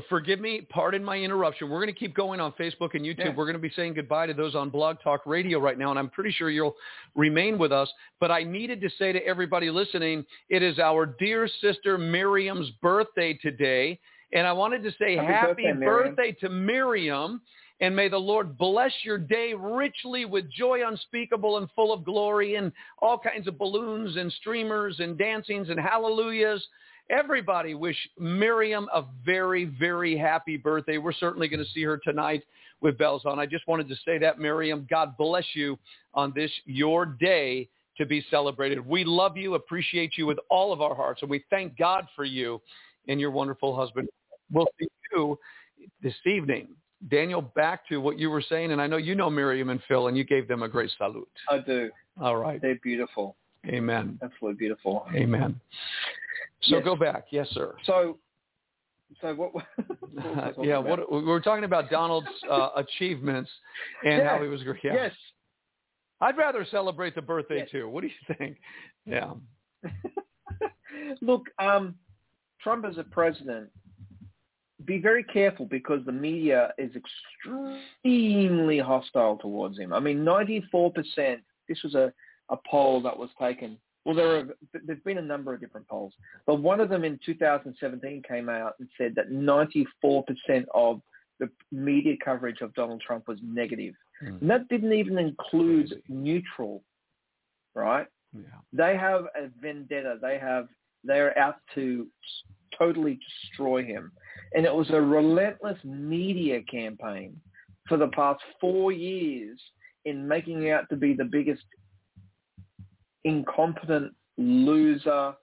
[0.10, 1.70] Forgive me, pardon my interruption.
[1.70, 3.20] We're going to keep going on Facebook and YouTube.
[3.20, 3.36] Yeah.
[3.36, 5.98] We're going to be saying goodbye to those on Blog Talk Radio right now, and
[5.98, 6.76] I'm pretty sure you'll
[7.16, 7.92] remain with us.
[8.20, 13.34] But I needed to say to everybody listening, it is our dear sister Miriam's birthday
[13.34, 14.00] today,
[14.34, 16.16] and I wanted to say Happy happy, birthday, Miriam.
[16.16, 17.42] birthday to Miriam.
[17.80, 22.56] And may the Lord bless your day richly with joy unspeakable and full of glory
[22.56, 22.72] and
[23.04, 26.66] all kinds of balloons and streamers and dancings and hallelujahs.
[27.10, 30.98] Everybody wish Miriam a very, very happy birthday.
[30.98, 32.44] We're certainly going to see her tonight
[32.82, 33.40] with bells on.
[33.40, 34.86] I just wanted to say that, Miriam.
[34.90, 35.78] God bless you
[36.14, 38.86] on this, your day to be celebrated.
[38.86, 42.26] We love you, appreciate you with all of our hearts, and we thank God for
[42.26, 42.62] you
[43.08, 44.08] and your wonderful husband.
[44.52, 45.40] We'll see you
[46.04, 46.70] this evening.
[47.10, 50.08] Daniel, back to what you were saying, and I know you know Miriam and Phil,
[50.08, 51.30] and you gave them a great salute.
[51.50, 51.90] I do.
[52.22, 52.62] All right.
[52.62, 53.36] They're beautiful.
[53.68, 54.20] Amen.
[54.24, 55.06] Absolutely beautiful.
[55.14, 55.60] Amen.
[56.62, 56.86] So Yes.
[56.86, 57.26] go back.
[57.32, 57.76] Yes, sir.
[57.86, 58.18] So,
[59.22, 59.54] so what?
[60.56, 63.50] what yeah, what we were talking about Donald's uh, achievements
[64.06, 64.80] and how he was great.
[64.84, 64.94] Yeah.
[64.94, 65.14] Yes.
[66.20, 67.70] I'd rather celebrate the birthday Yes.
[67.72, 67.90] too.
[67.90, 68.58] What do you think?
[69.06, 69.34] Yeah.
[71.22, 71.96] Look, um,
[72.62, 73.70] Trump as a president,
[74.86, 79.94] be very careful because the media is extremely hostile towards him.
[79.94, 81.38] I mean, 94%,
[81.68, 82.12] this was a,
[82.50, 83.78] a poll that was taken.
[84.08, 84.52] Well, there have
[84.86, 86.14] there've been a number of different polls,
[86.46, 89.86] but one of them in 2017 came out and said that 94%
[90.74, 91.02] of
[91.42, 93.94] the media coverage of Donald Trump was negative.
[94.22, 94.38] Hmm.
[94.40, 96.04] And that didn't even include Crazy.
[96.08, 96.84] neutral,
[97.76, 98.08] right?
[98.34, 98.44] Yeah.
[98.72, 100.18] they have a vendetta.
[100.22, 100.70] They have
[101.04, 102.08] they're out to
[102.80, 103.20] totally
[103.52, 104.14] destroy him,
[104.54, 107.36] and it was a relentless media campaign
[107.90, 109.60] for the past four years
[110.06, 111.64] in making out to be the biggest
[113.28, 115.34] incompetent loser.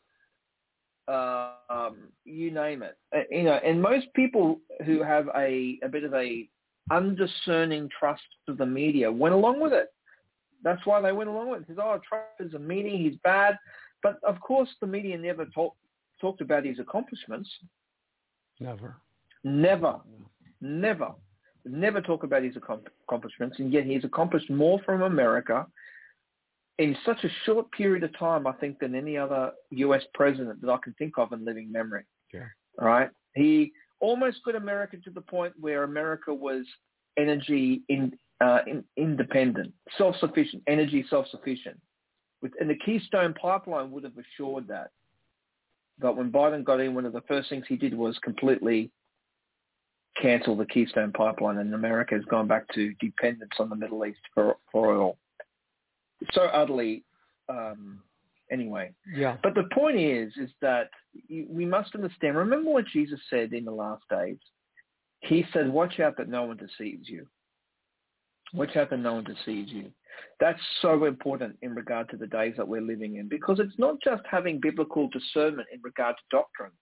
[1.06, 2.96] Uh, um, you name it.
[3.14, 6.48] Uh, you know, and most people who have a a bit of a
[6.90, 9.88] undiscerning trust of the media went along with it.
[10.62, 11.66] That's why they went along with it.
[11.68, 13.58] Says, oh, Trump is a meanie, he's bad.
[14.02, 15.74] But of course, the media never talk,
[16.20, 17.48] talked about his accomplishments.
[18.60, 18.96] Never.
[19.44, 20.00] Never,
[20.62, 21.12] never,
[21.66, 23.58] never talk about his accomplishments.
[23.58, 25.66] And yet he's accomplished more from America
[26.78, 30.02] in such a short period of time, I think, than any other U.S.
[30.14, 32.04] president that I can think of in living memory.
[32.32, 32.46] Yeah.
[32.80, 33.10] All right.
[33.34, 36.64] He almost got America to the point where America was
[37.16, 41.80] energy in, uh, in, independent, self-sufficient, energy self-sufficient.
[42.42, 44.90] With, and the Keystone Pipeline would have assured that.
[46.00, 48.90] But when Biden got in, one of the first things he did was completely
[50.20, 54.20] cancel the Keystone Pipeline, and America has gone back to dependence on the Middle East
[54.32, 55.18] for, for oil.
[56.32, 57.04] So utterly,
[57.48, 58.02] um,
[58.50, 58.92] anyway.
[59.14, 59.36] Yeah.
[59.42, 60.90] But the point is, is that
[61.30, 62.36] we must understand.
[62.36, 64.38] Remember what Jesus said in the last days.
[65.20, 67.26] He said, "Watch out that no one deceives you.
[68.52, 69.92] Watch out that no one deceives you."
[70.38, 73.96] That's so important in regard to the days that we're living in, because it's not
[74.02, 76.72] just having biblical discernment in regard to doctrine.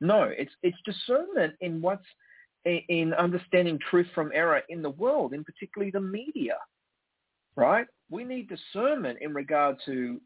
[0.00, 2.06] No, it's it's discernment in what's
[2.64, 6.58] in- in understanding truth from error in the world, in particularly the media.
[7.56, 7.86] Right?
[8.10, 10.20] We need discernment in regard to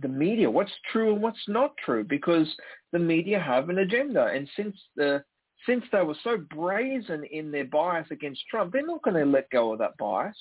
[0.00, 2.46] the media, what's true and what's not true, because
[2.92, 4.26] the media have an agenda.
[4.26, 5.22] And since the
[5.66, 9.50] since they were so brazen in their bias against Trump, they're not going to let
[9.50, 10.36] go of that bias.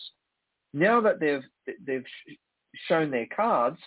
[0.74, 1.44] Now that they've
[1.86, 2.06] they've
[2.88, 3.80] shown their cards,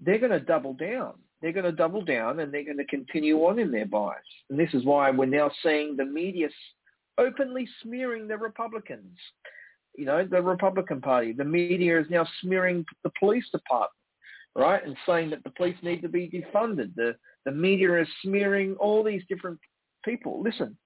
[0.00, 1.14] they're going to double down.
[1.40, 4.18] They're going to double down and they're going to continue on in their bias.
[4.50, 6.48] And this is why we're now seeing the media
[7.16, 9.16] openly smearing the Republicans.
[9.96, 11.32] You know, the Republican Party.
[11.32, 13.90] The media is now smearing the police department
[14.56, 16.94] right, and saying that the police need to be defunded.
[16.96, 17.14] The
[17.44, 19.58] the media is smearing all these different
[20.04, 20.42] people.
[20.42, 20.76] Listen,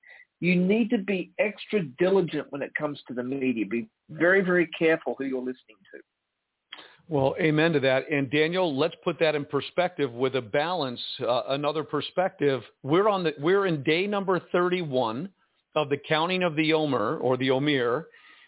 [0.40, 3.66] you need to be extra diligent when it comes to the media.
[3.66, 6.00] Be very, very careful who you're listening to.
[7.08, 8.10] Well, amen to that.
[8.10, 12.62] And Daniel, let's put that in perspective with a balance, uh, another perspective.
[12.82, 15.28] We're on the we're in day number 31
[15.76, 18.06] of the counting of the Omer or the Omer,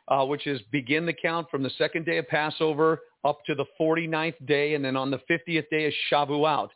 [0.09, 3.65] uh, which is begin the count from the second day of Passover up to the
[3.81, 6.69] 49th day, and then on the 50th day is Shavuot.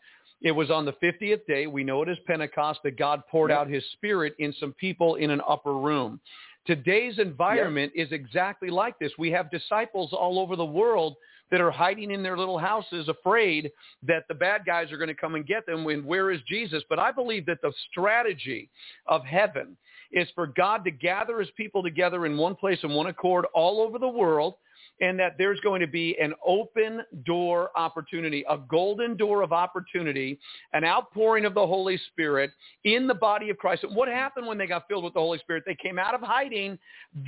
[0.42, 3.68] It was on the 50th day, we know it is Pentecost, that God poured out
[3.68, 6.18] his spirit in some people in an upper room.
[6.66, 9.12] Today's environment is exactly like this.
[9.18, 11.16] We have disciples all over the world
[11.50, 13.70] that are hiding in their little houses afraid
[14.06, 16.82] that the bad guys are going to come and get them when where is Jesus?
[16.88, 18.70] But I believe that the strategy
[19.06, 19.76] of heaven
[20.12, 23.80] is for God to gather his people together in one place in one accord all
[23.80, 24.54] over the world
[25.00, 30.38] and that there's going to be an open door opportunity, a golden door of opportunity,
[30.72, 32.50] an outpouring of the Holy Spirit
[32.84, 33.84] in the body of Christ.
[33.84, 35.64] And what happened when they got filled with the Holy Spirit?
[35.66, 36.78] They came out of hiding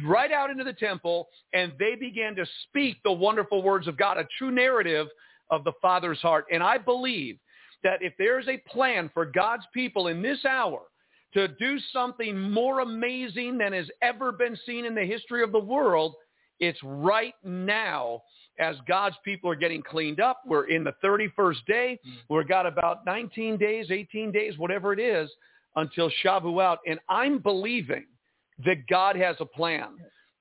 [0.05, 4.19] right out into the temple and they began to speak the wonderful words of God,
[4.19, 5.09] a true narrative
[5.51, 6.47] of the Father's heart.
[6.53, 7.39] And I believe
[7.83, 10.83] that if there's a plan for God's people in this hour
[11.35, 15.59] to do something more amazing than has ever been seen in the history of the
[15.59, 16.15] world,
[16.61, 18.23] it's right now
[18.59, 20.43] as God's people are getting cleaned up.
[20.47, 21.99] We're in the 31st day.
[22.29, 25.31] We've got about 19 days, 18 days, whatever it is,
[25.77, 26.79] until Shavuot.
[26.87, 28.05] And I'm believing
[28.65, 29.89] that God has a plan,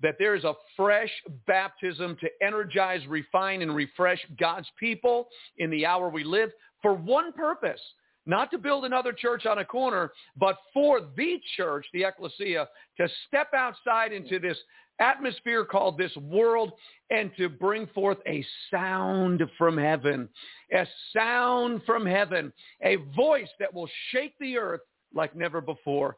[0.01, 1.09] that there is a fresh
[1.47, 5.27] baptism to energize, refine, and refresh God's people
[5.57, 7.81] in the hour we live for one purpose,
[8.25, 12.67] not to build another church on a corner, but for the church, the ecclesia,
[12.97, 14.57] to step outside into this
[14.99, 16.71] atmosphere called this world
[17.09, 20.29] and to bring forth a sound from heaven,
[20.71, 22.53] a sound from heaven,
[22.83, 24.81] a voice that will shake the earth
[25.13, 26.17] like never before.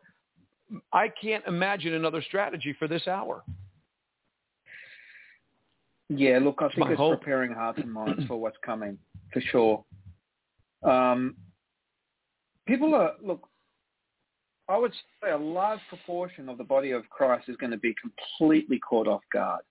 [0.92, 3.44] I can't imagine another strategy for this hour.
[6.10, 7.20] Yeah, look, I think it's hope.
[7.20, 8.98] preparing hearts and minds for what's coming,
[9.32, 9.84] for sure.
[10.84, 11.36] Um,
[12.68, 13.48] people are, look,
[14.70, 17.94] I would say a large proportion of the body of Christ is going to be
[18.02, 19.62] completely caught off guard.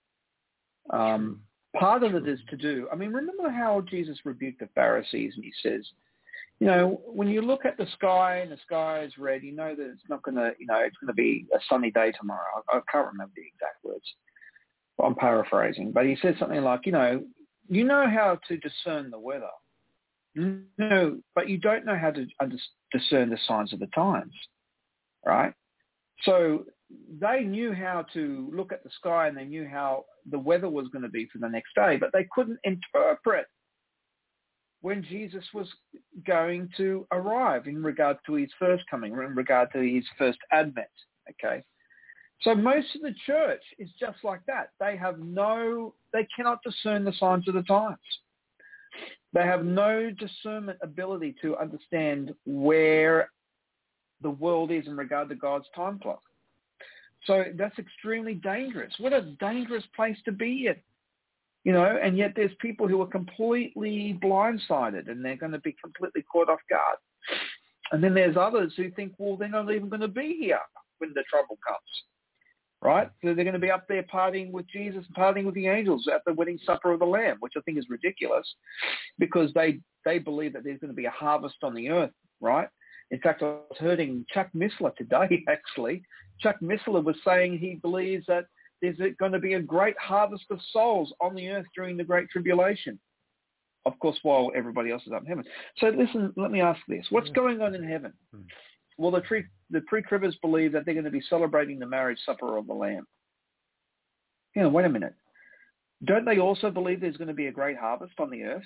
[0.91, 1.41] Um,
[1.77, 5.43] part of it is to do, I mean, remember how Jesus rebuked the Pharisees and
[5.43, 5.85] he says,
[6.59, 9.75] you know, when you look at the sky and the sky is red, you know
[9.75, 12.63] that it's not going to, you know, it's going to be a sunny day tomorrow.
[12.71, 14.05] I, I can't remember the exact words.
[14.97, 17.23] But I'm paraphrasing, but he says something like, you know,
[17.67, 19.49] you know how to discern the weather.
[20.35, 22.57] No, but you don't know how to under-
[22.93, 24.33] discern the signs of the times,
[25.25, 25.53] right?
[26.23, 26.65] So
[27.19, 30.87] they knew how to look at the sky and they knew how the weather was
[30.89, 33.47] going to be for the next day, but they couldn't interpret
[34.81, 35.67] when Jesus was
[36.27, 40.87] going to arrive in regard to his first coming, in regard to his first advent,
[41.29, 41.63] okay?
[42.41, 44.69] So most of the church is just like that.
[44.81, 47.97] They have no, they cannot discern the signs of the times.
[49.33, 53.31] They have no discernment ability to understand where
[54.21, 56.21] the world is in regard to God's time clock.
[57.25, 58.93] So that's extremely dangerous.
[58.99, 60.75] What a dangerous place to be in.
[61.63, 65.75] You know, and yet there's people who are completely blindsided and they're going to be
[65.81, 66.97] completely caught off guard.
[67.91, 70.59] And then there's others who think, well, they're not even going to be here
[70.97, 71.79] when the trouble comes
[72.83, 73.09] right?
[73.23, 76.21] So they're going to be up there partying with Jesus, partying with the angels at
[76.25, 78.47] the wedding supper of the Lamb, which I think is ridiculous
[79.17, 82.11] because they, they believe that there's going to be a harvest on the earth,
[82.41, 82.67] right?
[83.11, 86.03] In fact, I was hearing Chuck Missler today, actually.
[86.39, 88.45] Chuck Missler was saying he believes that
[88.81, 92.29] there's going to be a great harvest of souls on the earth during the Great
[92.29, 92.99] Tribulation.
[93.85, 95.43] Of course, while everybody else is up in heaven.
[95.77, 97.05] So listen, let me ask this.
[97.09, 97.33] What's hmm.
[97.33, 98.13] going on in heaven?
[98.33, 98.41] Hmm.
[98.97, 102.57] Well, the, pre, the pre-tribbers believe that they're going to be celebrating the marriage supper
[102.57, 103.05] of the Lamb.
[104.55, 105.15] You know, wait a minute.
[106.05, 108.65] Don't they also believe there's going to be a great harvest on the earth?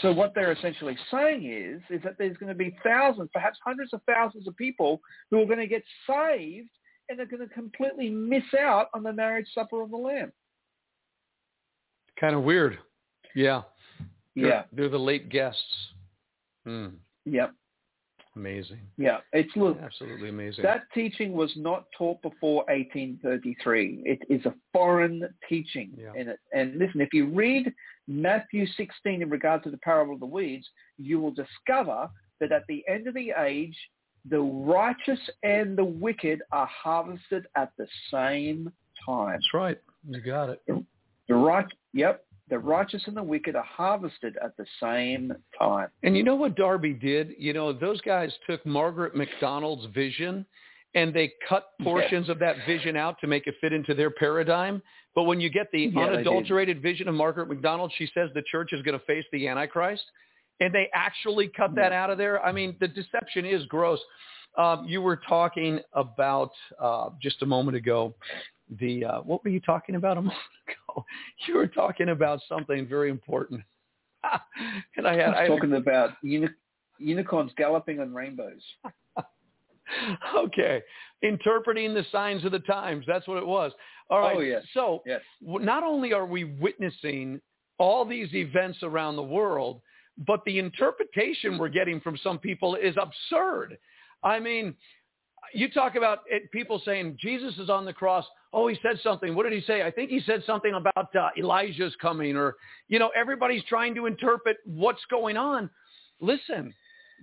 [0.00, 3.92] So what they're essentially saying is, is that there's going to be thousands, perhaps hundreds
[3.92, 6.68] of thousands of people who are going to get saved
[7.08, 10.32] and are going to completely miss out on the marriage supper of the Lamb.
[12.20, 12.78] Kind of weird.
[13.34, 13.62] Yeah.
[14.36, 14.62] They're, Yeah.
[14.72, 15.62] They're the late guests.
[16.64, 16.88] Hmm.
[17.24, 17.52] Yep.
[18.38, 18.78] Amazing.
[18.96, 19.18] Yeah.
[19.32, 20.62] It's look, Absolutely amazing.
[20.62, 24.02] That teaching was not taught before 1833.
[24.04, 25.90] It is a foreign teaching.
[25.98, 26.12] Yeah.
[26.16, 27.72] And, it, and listen, if you read
[28.06, 30.68] Matthew 16 in regard to the parable of the weeds,
[30.98, 32.08] you will discover
[32.40, 33.76] that at the end of the age,
[34.30, 38.70] the righteous and the wicked are harvested at the same
[39.04, 39.32] time.
[39.32, 39.80] That's right.
[40.08, 40.62] You got it.
[41.28, 45.88] The right, yep, the righteous and the wicked are harvested at the same time.
[46.02, 47.34] And you know what Darby did?
[47.38, 50.46] You know, those guys took Margaret MacDonald's vision
[50.94, 54.82] and they cut portions of that vision out to make it fit into their paradigm.
[55.14, 58.72] But when you get the Yeah, unadulterated vision of Margaret McDonald, she says the church
[58.72, 60.04] is going to face the Antichrist.
[60.60, 62.44] And they actually cut that out of there.
[62.44, 64.00] I mean, the deception is gross.
[64.58, 68.14] Um, you were talking about uh, just a moment ago
[68.80, 70.36] the uh, what were you talking about a moment
[70.68, 71.04] ago?
[71.46, 73.62] You were talking about something very important.
[74.96, 76.48] and I had I was I talking about uni-
[76.98, 78.62] unicorns galloping on rainbows.
[80.36, 80.82] okay.
[81.22, 83.04] Interpreting the signs of the times.
[83.06, 83.72] That's what it was.
[84.10, 84.36] All right.
[84.36, 84.64] Oh, yes.
[84.74, 85.20] So Yes.
[85.40, 87.40] not only are we witnessing
[87.78, 89.80] all these events around the world,
[90.26, 93.78] but the interpretation we're getting from some people is absurd.
[94.22, 94.74] I mean,
[95.54, 98.24] you talk about it, people saying Jesus is on the cross.
[98.52, 99.34] Oh, he said something.
[99.34, 99.82] What did he say?
[99.82, 102.56] I think he said something about uh, Elijah's coming, or
[102.88, 105.70] you know, everybody's trying to interpret what's going on.
[106.20, 106.72] Listen,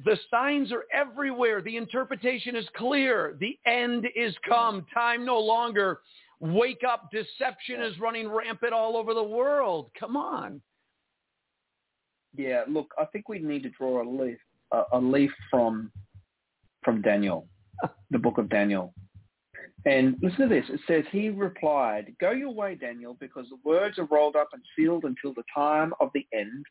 [0.04, 1.62] the signs are everywhere.
[1.62, 3.38] The interpretation is clear.
[3.40, 4.86] The end is come.
[4.94, 6.00] Time no longer.
[6.40, 7.10] Wake up.
[7.12, 9.90] Deception is running rampant all over the world.
[10.00, 10.62] Come on.
[12.38, 14.38] Yeah, look, I think we need to draw a leaf,
[14.72, 15.92] a, a leaf from
[16.86, 17.48] from Daniel,
[18.12, 18.94] the book of Daniel.
[19.86, 20.66] And listen to this.
[20.70, 24.62] It says, he replied, go your way, Daniel, because the words are rolled up and
[24.76, 26.66] sealed until the time of the end.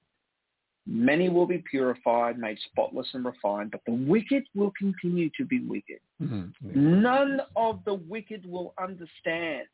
[0.87, 5.61] Many will be purified, made spotless and refined, but the wicked will continue to be
[5.61, 6.01] wicked.
[6.23, 7.03] Mm-hmm.
[7.03, 9.67] None of the wicked will understand.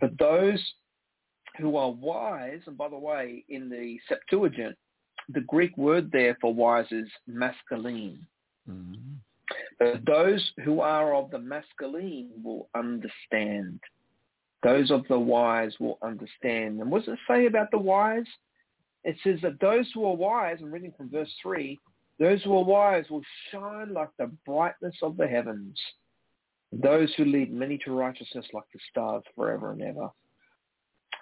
[0.00, 0.62] but those
[1.58, 4.76] who are wise, and by the way, in the Septuagint,
[5.30, 8.24] the Greek word there for wise is masculine.
[8.70, 9.14] Mm-hmm.
[10.06, 13.80] Those who are of the masculine will understand.
[14.62, 16.80] Those of the wise will understand.
[16.80, 18.26] And what does it say about the wise?
[19.04, 21.78] It says that those who are wise, I'm reading from verse 3,
[22.18, 25.78] those who are wise will shine like the brightness of the heavens.
[26.72, 30.08] Those who lead many to righteousness like the stars forever and ever.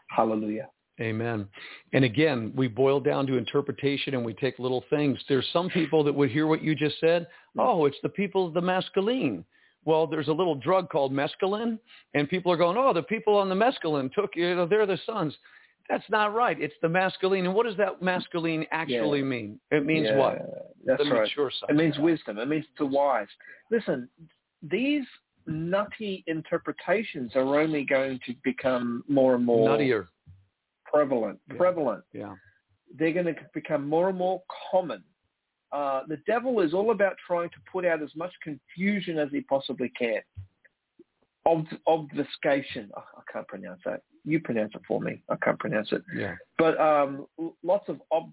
[0.09, 0.69] Hallelujah.
[1.01, 1.49] Amen.
[1.93, 5.19] And again, we boil down to interpretation and we take little things.
[5.29, 7.27] There's some people that would hear what you just said.
[7.59, 9.45] Oh, it's the people of the masculine.
[9.85, 11.77] Well, there's a little drug called mescaline,
[12.15, 14.99] and people are going, oh, the people on the mescaline took, you know, they're the
[15.07, 15.37] sons.
[15.89, 16.61] That's not right.
[16.61, 17.47] It's the masculine.
[17.47, 19.25] And what does that masculine actually yeah.
[19.25, 19.61] mean?
[19.73, 20.73] It means yeah, what?
[20.85, 21.23] That's the right.
[21.23, 22.39] Mature it means wisdom.
[22.39, 23.27] It means to wise.
[23.71, 24.09] Listen,
[24.63, 25.05] these
[25.47, 30.07] nutty interpretations are only going to become more and more nuttier
[30.93, 31.57] prevalent, yeah.
[31.57, 32.05] prevalent.
[32.13, 32.35] Yeah.
[32.97, 35.03] They're going to become more and more common.
[35.73, 39.41] Uh, the devil is all about trying to put out as much confusion as he
[39.41, 40.21] possibly can.
[41.47, 42.91] Ob- obfuscation.
[42.97, 44.03] Oh, I can't pronounce that.
[44.25, 45.23] You pronounce it for me.
[45.31, 46.03] I can't pronounce it.
[46.15, 46.35] Yeah.
[46.59, 47.27] But um,
[47.63, 48.33] lots of ob-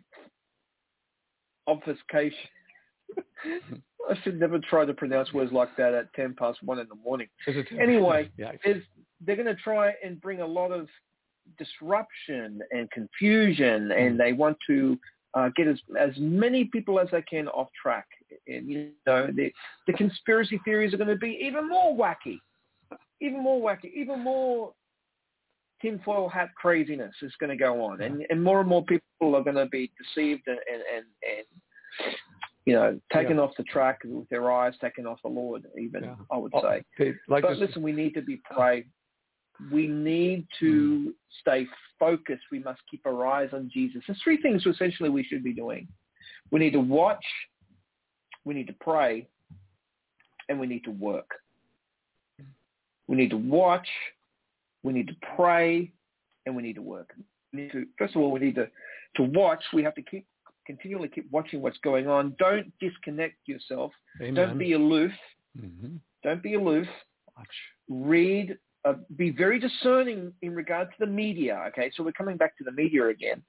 [1.68, 2.50] obfuscation.
[4.10, 6.96] I should never try to pronounce words like that at 10 past 1 in the
[6.96, 7.28] morning.
[7.80, 8.84] Anyway, yeah, is
[9.22, 10.88] they're going to try and bring a lot of
[11.58, 14.98] disruption and confusion, and they want to
[15.34, 18.08] uh, get as as many people as they can off track.
[18.48, 19.52] And you know, the
[19.88, 22.40] the conspiracy theories are going to be even more wacky,
[23.22, 24.74] even more wacky, even more
[25.82, 29.44] tinfoil hat craziness is going to go on, and and more and more people are
[29.44, 31.06] going to be deceived and and and,
[31.36, 32.16] and
[32.66, 33.44] you know, taken yeah.
[33.44, 36.16] off the track with their eyes taken off the Lord, even, yeah.
[36.32, 36.84] I would say.
[37.00, 38.86] Oh, like but listen, we need to be pray
[39.72, 41.68] we need to stay
[42.00, 42.44] focused.
[42.52, 44.02] We must keep our eyes on Jesus.
[44.08, 45.88] There's three things essentially we should be doing.
[46.52, 47.24] We need to watch,
[48.46, 49.28] we need to pray,
[50.48, 51.30] and we need to work.
[53.08, 53.88] We need to watch,
[54.84, 55.92] we need to pray,
[56.46, 57.14] and we need to work.
[57.54, 58.68] We need to, first of all, we need to,
[59.18, 59.64] to watch.
[59.74, 60.26] We have to keep
[60.70, 62.36] continually keep watching what's going on.
[62.38, 63.92] Don't disconnect yourself.
[64.22, 64.36] Amen.
[64.36, 65.12] Don't be aloof.
[65.60, 65.96] Mm-hmm.
[66.24, 66.86] Don't be aloof.
[67.36, 67.48] Watch.
[67.90, 68.56] Read
[68.86, 71.64] uh, be very discerning in regard to the media.
[71.70, 73.42] Okay, so we're coming back to the media again.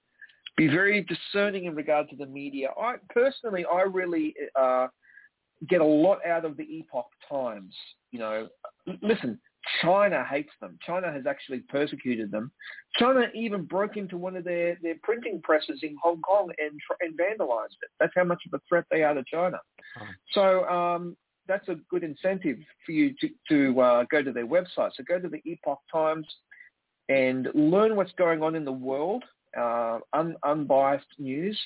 [0.56, 2.70] Be very discerning in regard to the media.
[2.80, 4.88] I personally, I really uh,
[5.68, 7.74] get a lot out of the Epoch Times.
[8.10, 8.48] You know,
[9.02, 9.38] listen,
[9.82, 10.78] China hates them.
[10.84, 12.50] China has actually persecuted them.
[12.96, 17.18] China even broke into one of their, their printing presses in Hong Kong and and
[17.18, 17.90] vandalized it.
[17.98, 19.58] That's how much of a threat they are to China.
[20.32, 21.16] So um,
[21.50, 24.90] that's a good incentive for you to, to uh, go to their website.
[24.94, 26.26] So go to the Epoch Times
[27.08, 29.24] and learn what's going on in the world,
[29.58, 31.58] uh, un, unbiased news,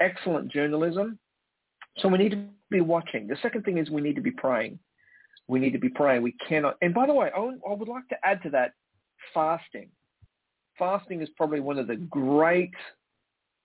[0.00, 1.18] excellent journalism.
[1.98, 3.26] So we need to be watching.
[3.26, 4.78] The second thing is we need to be praying.
[5.48, 6.22] We need to be praying.
[6.22, 6.76] We cannot.
[6.80, 8.72] And by the way, I, would like to add to that
[9.34, 9.88] fasting.
[10.78, 12.72] Fasting is probably one of the great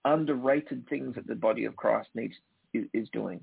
[0.06, 2.34] underrated things that the body of Christ needs
[2.74, 3.40] is, is doing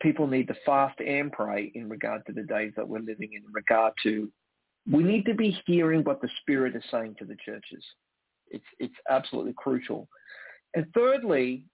[0.00, 3.42] people need to fast and pray in regard to the days that we're living in,
[3.44, 4.30] in regard to
[4.90, 7.84] we need to be hearing what the Spirit is saying to the churches.
[8.50, 10.08] It's it's absolutely crucial.
[10.74, 11.64] And thirdly,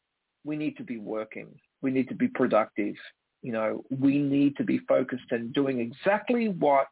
[0.44, 1.48] we need to be working.
[1.82, 2.94] We need to be productive.
[3.42, 6.86] You know, we need to be focused and doing exactly what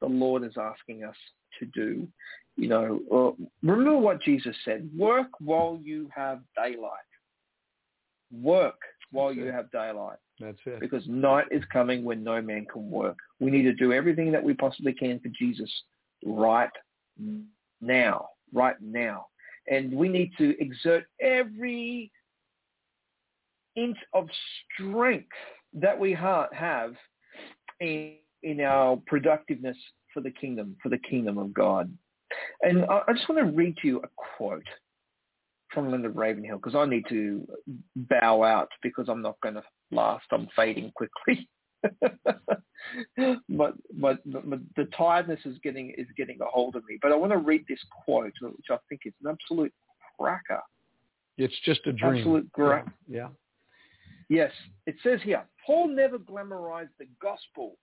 [0.00, 1.16] the Lord is asking us
[1.58, 2.08] to do.
[2.56, 6.90] You know, uh, remember what Jesus said, work while you have daylight.
[8.32, 8.80] Work
[9.12, 10.18] while you have daylight.
[10.40, 10.80] That's it.
[10.80, 13.18] Because night is coming when no man can work.
[13.40, 15.70] We need to do everything that we possibly can for Jesus
[16.24, 16.70] right
[17.80, 19.26] now, right now.
[19.70, 22.10] And we need to exert every
[23.76, 24.28] inch of
[24.72, 25.28] strength
[25.74, 26.94] that we ha- have
[27.80, 29.76] in, in our productiveness
[30.12, 31.92] for the kingdom, for the kingdom of God.
[32.62, 34.66] And I, I just want to read to you a quote
[35.72, 37.46] from Leonard Ravenhill because I need to
[37.94, 40.26] bow out because I'm not going to last.
[40.32, 41.48] I'm fading quickly.
[43.48, 46.98] but, but, the tiredness is getting is getting a hold of me.
[47.00, 49.72] But I want to read this quote, which I think is an absolute
[50.18, 50.60] cracker.
[51.38, 52.18] It's just a dream.
[52.18, 52.84] Absolute great.
[53.08, 53.16] Yeah.
[53.18, 53.28] yeah.
[54.28, 54.52] Yes,
[54.86, 57.76] it says here, Paul never glamorized the gospel.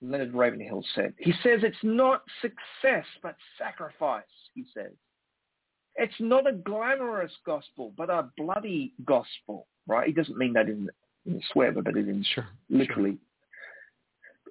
[0.00, 1.12] Leonard Ravenhill said.
[1.18, 4.22] He says it's not success, but sacrifice,
[4.54, 4.92] he says.
[5.98, 10.06] It's not a glamorous gospel, but a bloody gospel, right?
[10.06, 10.88] He doesn't mean that in,
[11.26, 13.10] in a swear, but it in sure, literally.
[13.10, 13.18] Sure.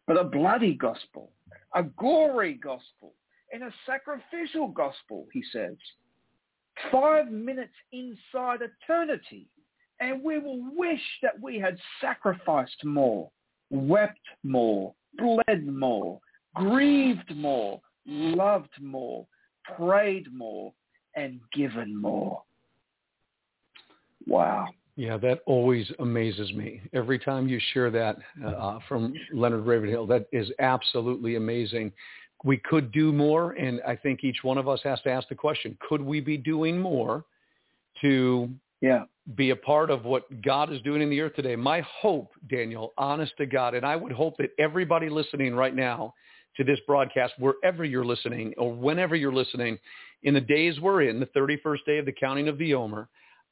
[0.08, 1.32] But a bloody gospel,
[1.74, 3.14] a gory gospel,
[3.54, 5.78] and a sacrificial gospel, he says.
[6.92, 9.48] Five minutes inside eternity,
[10.02, 13.32] and we will wish that we had sacrificed more,
[13.70, 16.20] wept more, bled more,
[16.56, 19.26] grieved more, loved more,
[19.78, 20.74] prayed more,
[21.18, 22.42] and given more.
[24.26, 24.68] Wow.
[24.96, 26.82] Yeah, that always amazes me.
[26.94, 31.92] Every time you share that uh, from Leonard Ravenhill, that is absolutely amazing.
[32.44, 35.36] We could do more, and I think each one of us has to ask the
[35.36, 37.26] question, could we be doing more
[38.02, 38.50] to
[38.82, 39.04] yeah.
[39.36, 41.56] be a part of what God is doing in the earth today?
[41.56, 46.14] My hope, Daniel, honest to God, and I would hope that everybody listening right now
[46.58, 49.78] to this broadcast, wherever you're listening or whenever you're listening,
[50.24, 53.08] in the days we're in, the 31st day of the counting of the Omer,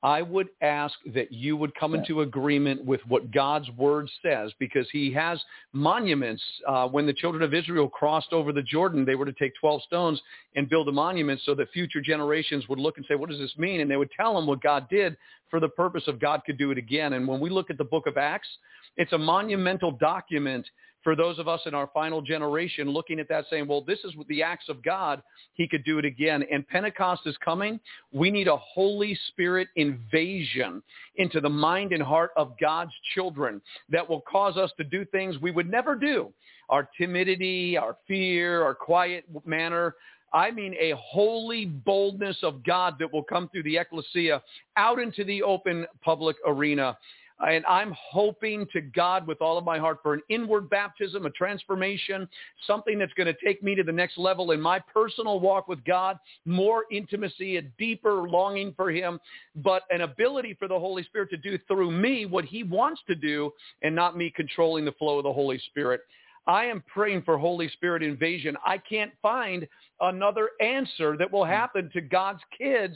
[0.06, 4.88] I would ask that you would come into agreement with what God's word says because
[4.92, 5.42] he has
[5.74, 6.44] monuments.
[6.68, 9.82] Uh, when the children of Israel crossed over the Jordan, they were to take 12
[9.82, 10.22] stones
[10.56, 13.58] and build a monument so that future generations would look and say, what does this
[13.58, 13.82] mean?
[13.82, 15.18] And they would tell them what God did
[15.50, 17.14] for the purpose of God could do it again.
[17.14, 18.50] And when we look at the book of Acts,
[18.98, 20.68] it's a monumental document
[21.06, 24.12] for those of us in our final generation looking at that saying, well, this is
[24.28, 25.22] the acts of God.
[25.54, 26.44] He could do it again.
[26.52, 27.80] And Pentecost is coming.
[28.12, 30.82] We need a Holy Spirit invasion
[31.18, 35.38] into the mind and heart of God's children that will cause us to do things
[35.38, 36.34] we would never do.
[36.70, 39.94] Our timidity, our fear, our quiet manner,
[40.34, 44.42] I mean a holy boldness of God that will come through the ecclesia
[44.76, 46.98] out into the open public arena.
[47.40, 51.30] And I'm hoping to God with all of my heart for an inward baptism, a
[51.32, 52.28] transformation,
[52.66, 55.84] something that's going to take me to the next level in my personal walk with
[55.84, 59.20] God, more intimacy, a deeper longing for him,
[59.58, 63.16] but an ability for the Holy Spirit to do through me what he wants to
[63.16, 63.52] do
[63.82, 66.02] and not me controlling the flow of the Holy Spirit.
[66.48, 68.56] I am praying for Holy Spirit invasion.
[68.66, 69.68] I can't find
[70.00, 71.52] another answer that will hmm.
[71.52, 72.96] happen to God's kids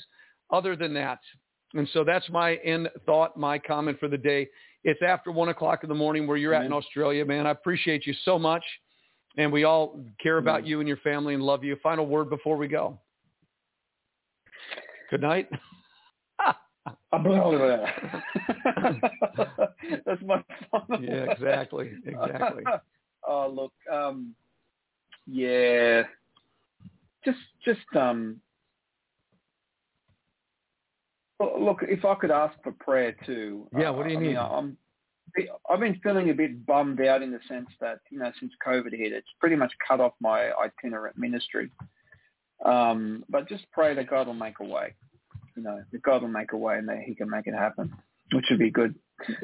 [0.52, 1.20] other than that.
[1.74, 4.48] And so that's my end thought, my comment for the day.
[4.84, 7.46] It's after one o'clock in the morning where you're at in Australia, man.
[7.46, 8.64] I appreciate you so much.
[9.38, 11.76] And we all care about you and your family and love you.
[11.84, 13.00] Final word before we go.
[15.10, 15.50] Good night.
[20.06, 21.92] That's my final Yeah, exactly.
[22.06, 22.64] Exactly.
[23.28, 24.36] oh, look, um,
[25.28, 26.04] yeah,
[27.26, 28.40] just, just, um,
[31.40, 33.68] look, if I could ask for prayer too.
[33.78, 34.22] Yeah, what do you I?
[34.22, 34.78] Mean, I'm,
[35.70, 38.92] I've been feeling a bit bummed out in the sense that, you know, since COVID
[38.92, 41.70] hit, it's pretty much cut off my itinerant ministry.
[42.66, 44.96] Um, but just pray that God will make a way.
[45.56, 47.94] You know, that God will make a way and that he can make it happen,
[48.34, 48.96] which would be good.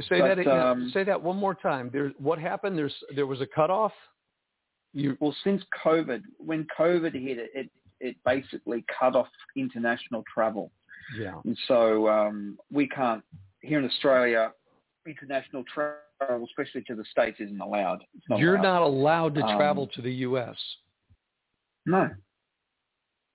[0.08, 1.90] Say but, that um, say that one more time.
[1.92, 2.78] There, what happened?
[2.78, 3.92] There's there was a cutoff.
[4.94, 7.70] You well, since COVID, when COVID hit, it it,
[8.00, 9.28] it basically cut off
[9.58, 10.72] international travel.
[11.18, 11.36] Yeah.
[11.44, 13.23] And so um, we can't
[13.61, 14.52] here in Australia.
[15.07, 17.99] International travel, especially to the states, isn't allowed.
[18.27, 18.64] Not You're allowed.
[18.64, 20.57] not allowed to Um, travel to the U.S.
[21.86, 22.10] No,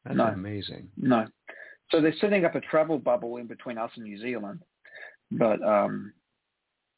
[0.05, 0.25] That's no.
[0.27, 0.89] amazing.
[0.97, 1.27] no.
[1.93, 4.61] So they're setting up a travel bubble in between us and New Zealand,
[5.33, 6.13] but um,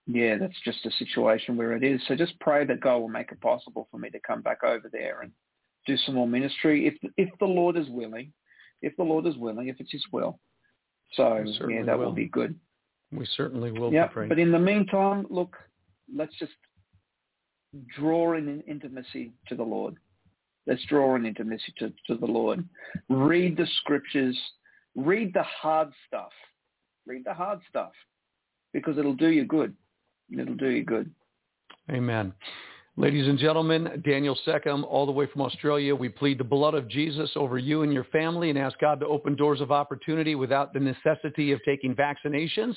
[0.06, 2.00] yeah, that's just a situation where it is.
[2.08, 4.88] So just pray that God will make it possible for me to come back over
[4.92, 5.32] there and
[5.86, 8.32] do some more ministry, if if the Lord is willing,
[8.82, 10.38] if the Lord is willing, if it's His will.
[11.14, 12.06] So yeah, that will.
[12.06, 12.12] will.
[12.12, 12.58] be good.
[13.12, 14.28] We certainly will Yeah, be praying.
[14.30, 15.56] but in the meantime, look,
[16.14, 16.52] let's just
[17.96, 19.96] draw in intimacy to the Lord.
[20.66, 22.64] Let's draw in intimacy to, to the Lord.
[23.08, 24.38] Read the scriptures.
[24.94, 26.30] Read the hard stuff.
[27.06, 27.92] Read the hard stuff
[28.72, 29.74] because it'll do you good.
[30.32, 31.10] It'll do you good.
[31.90, 32.32] Amen.
[32.98, 36.88] Ladies and gentlemen, Daniel Seckham, all the way from Australia, we plead the blood of
[36.88, 40.74] Jesus over you and your family and ask God to open doors of opportunity without
[40.74, 42.74] the necessity of taking vaccinations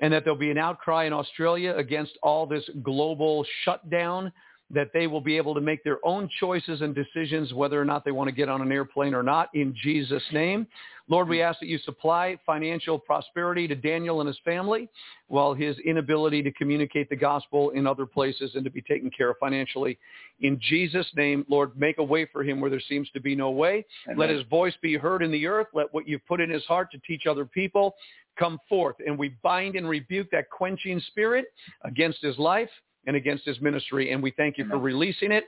[0.00, 4.30] and that there'll be an outcry in Australia against all this global shutdown
[4.70, 8.04] that they will be able to make their own choices and decisions whether or not
[8.04, 10.66] they want to get on an airplane or not in Jesus' name.
[11.06, 14.88] Lord, we ask that you supply financial prosperity to Daniel and his family
[15.28, 19.30] while his inability to communicate the gospel in other places and to be taken care
[19.30, 19.98] of financially.
[20.40, 23.50] In Jesus' name, Lord, make a way for him where there seems to be no
[23.50, 23.84] way.
[24.06, 24.18] Amen.
[24.18, 25.66] Let his voice be heard in the earth.
[25.74, 27.94] Let what you've put in his heart to teach other people
[28.38, 28.96] come forth.
[29.06, 31.46] And we bind and rebuke that quenching spirit
[31.84, 32.70] against his life
[33.06, 34.12] and against his ministry.
[34.12, 34.78] And we thank you Amen.
[34.78, 35.44] for releasing it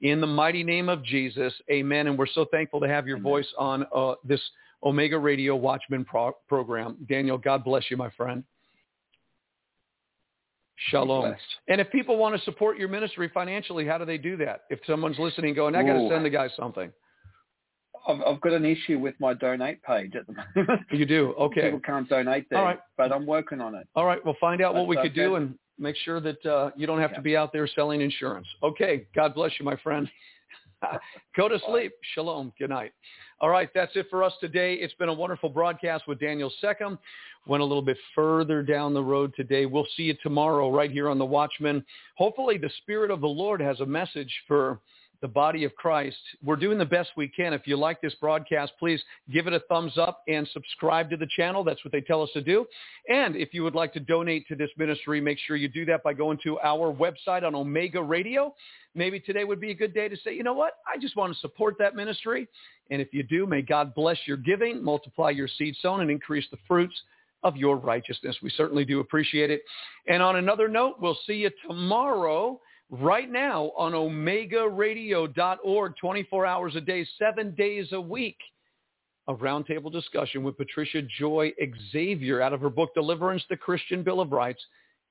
[0.00, 1.52] in the mighty name of Jesus.
[1.70, 2.06] Amen.
[2.06, 3.30] And we're so thankful to have your Amen.
[3.30, 4.40] voice on uh, this
[4.82, 6.96] Omega Radio Watchman pro- program.
[7.08, 8.44] Daniel, God bless you, my friend.
[10.88, 11.34] Shalom.
[11.68, 14.62] And if people want to support your ministry financially, how do they do that?
[14.70, 16.90] If someone's listening going, I got to send the guy something.
[18.08, 20.80] I've, I've, got an issue with my donate page at the moment.
[20.90, 21.34] You do?
[21.40, 21.62] Okay.
[21.64, 22.78] People can't donate there, All right.
[22.96, 23.86] but I'm working on it.
[23.94, 24.24] All right.
[24.24, 27.10] We'll find out what we could do and make sure that uh, you don't have
[27.10, 27.16] yeah.
[27.16, 28.46] to be out there selling insurance.
[28.62, 29.06] Okay.
[29.14, 30.08] God bless you, my friend.
[31.36, 31.92] Go to sleep.
[32.14, 32.52] Shalom.
[32.58, 32.92] Good night.
[33.40, 33.68] All right.
[33.74, 34.74] That's it for us today.
[34.74, 36.98] It's been a wonderful broadcast with Daniel Seckham.
[37.46, 39.64] Went a little bit further down the road today.
[39.66, 41.84] We'll see you tomorrow right here on The Watchman.
[42.16, 44.78] Hopefully the Spirit of the Lord has a message for
[45.20, 46.16] the body of Christ.
[46.42, 47.52] We're doing the best we can.
[47.52, 51.28] If you like this broadcast, please give it a thumbs up and subscribe to the
[51.36, 51.62] channel.
[51.62, 52.66] That's what they tell us to do.
[53.08, 56.02] And if you would like to donate to this ministry, make sure you do that
[56.02, 58.54] by going to our website on Omega Radio.
[58.94, 60.74] Maybe today would be a good day to say, you know what?
[60.92, 62.48] I just want to support that ministry.
[62.90, 66.46] And if you do, may God bless your giving, multiply your seed sown, and increase
[66.50, 67.00] the fruits
[67.42, 68.36] of your righteousness.
[68.42, 69.62] We certainly do appreciate it.
[70.08, 72.60] And on another note, we'll see you tomorrow
[72.90, 78.38] right now on omegaradio.org, 24 hours a day, seven days a week.
[79.28, 81.52] A roundtable discussion with Patricia Joy
[81.92, 84.60] Xavier out of her book, Deliverance, the Christian Bill of Rights.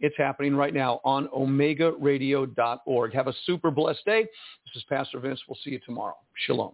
[0.01, 3.13] It's happening right now on omegaradio.org.
[3.13, 4.23] Have a super blessed day.
[4.23, 5.41] This is Pastor Vince.
[5.47, 6.15] We'll see you tomorrow.
[6.45, 6.73] Shalom.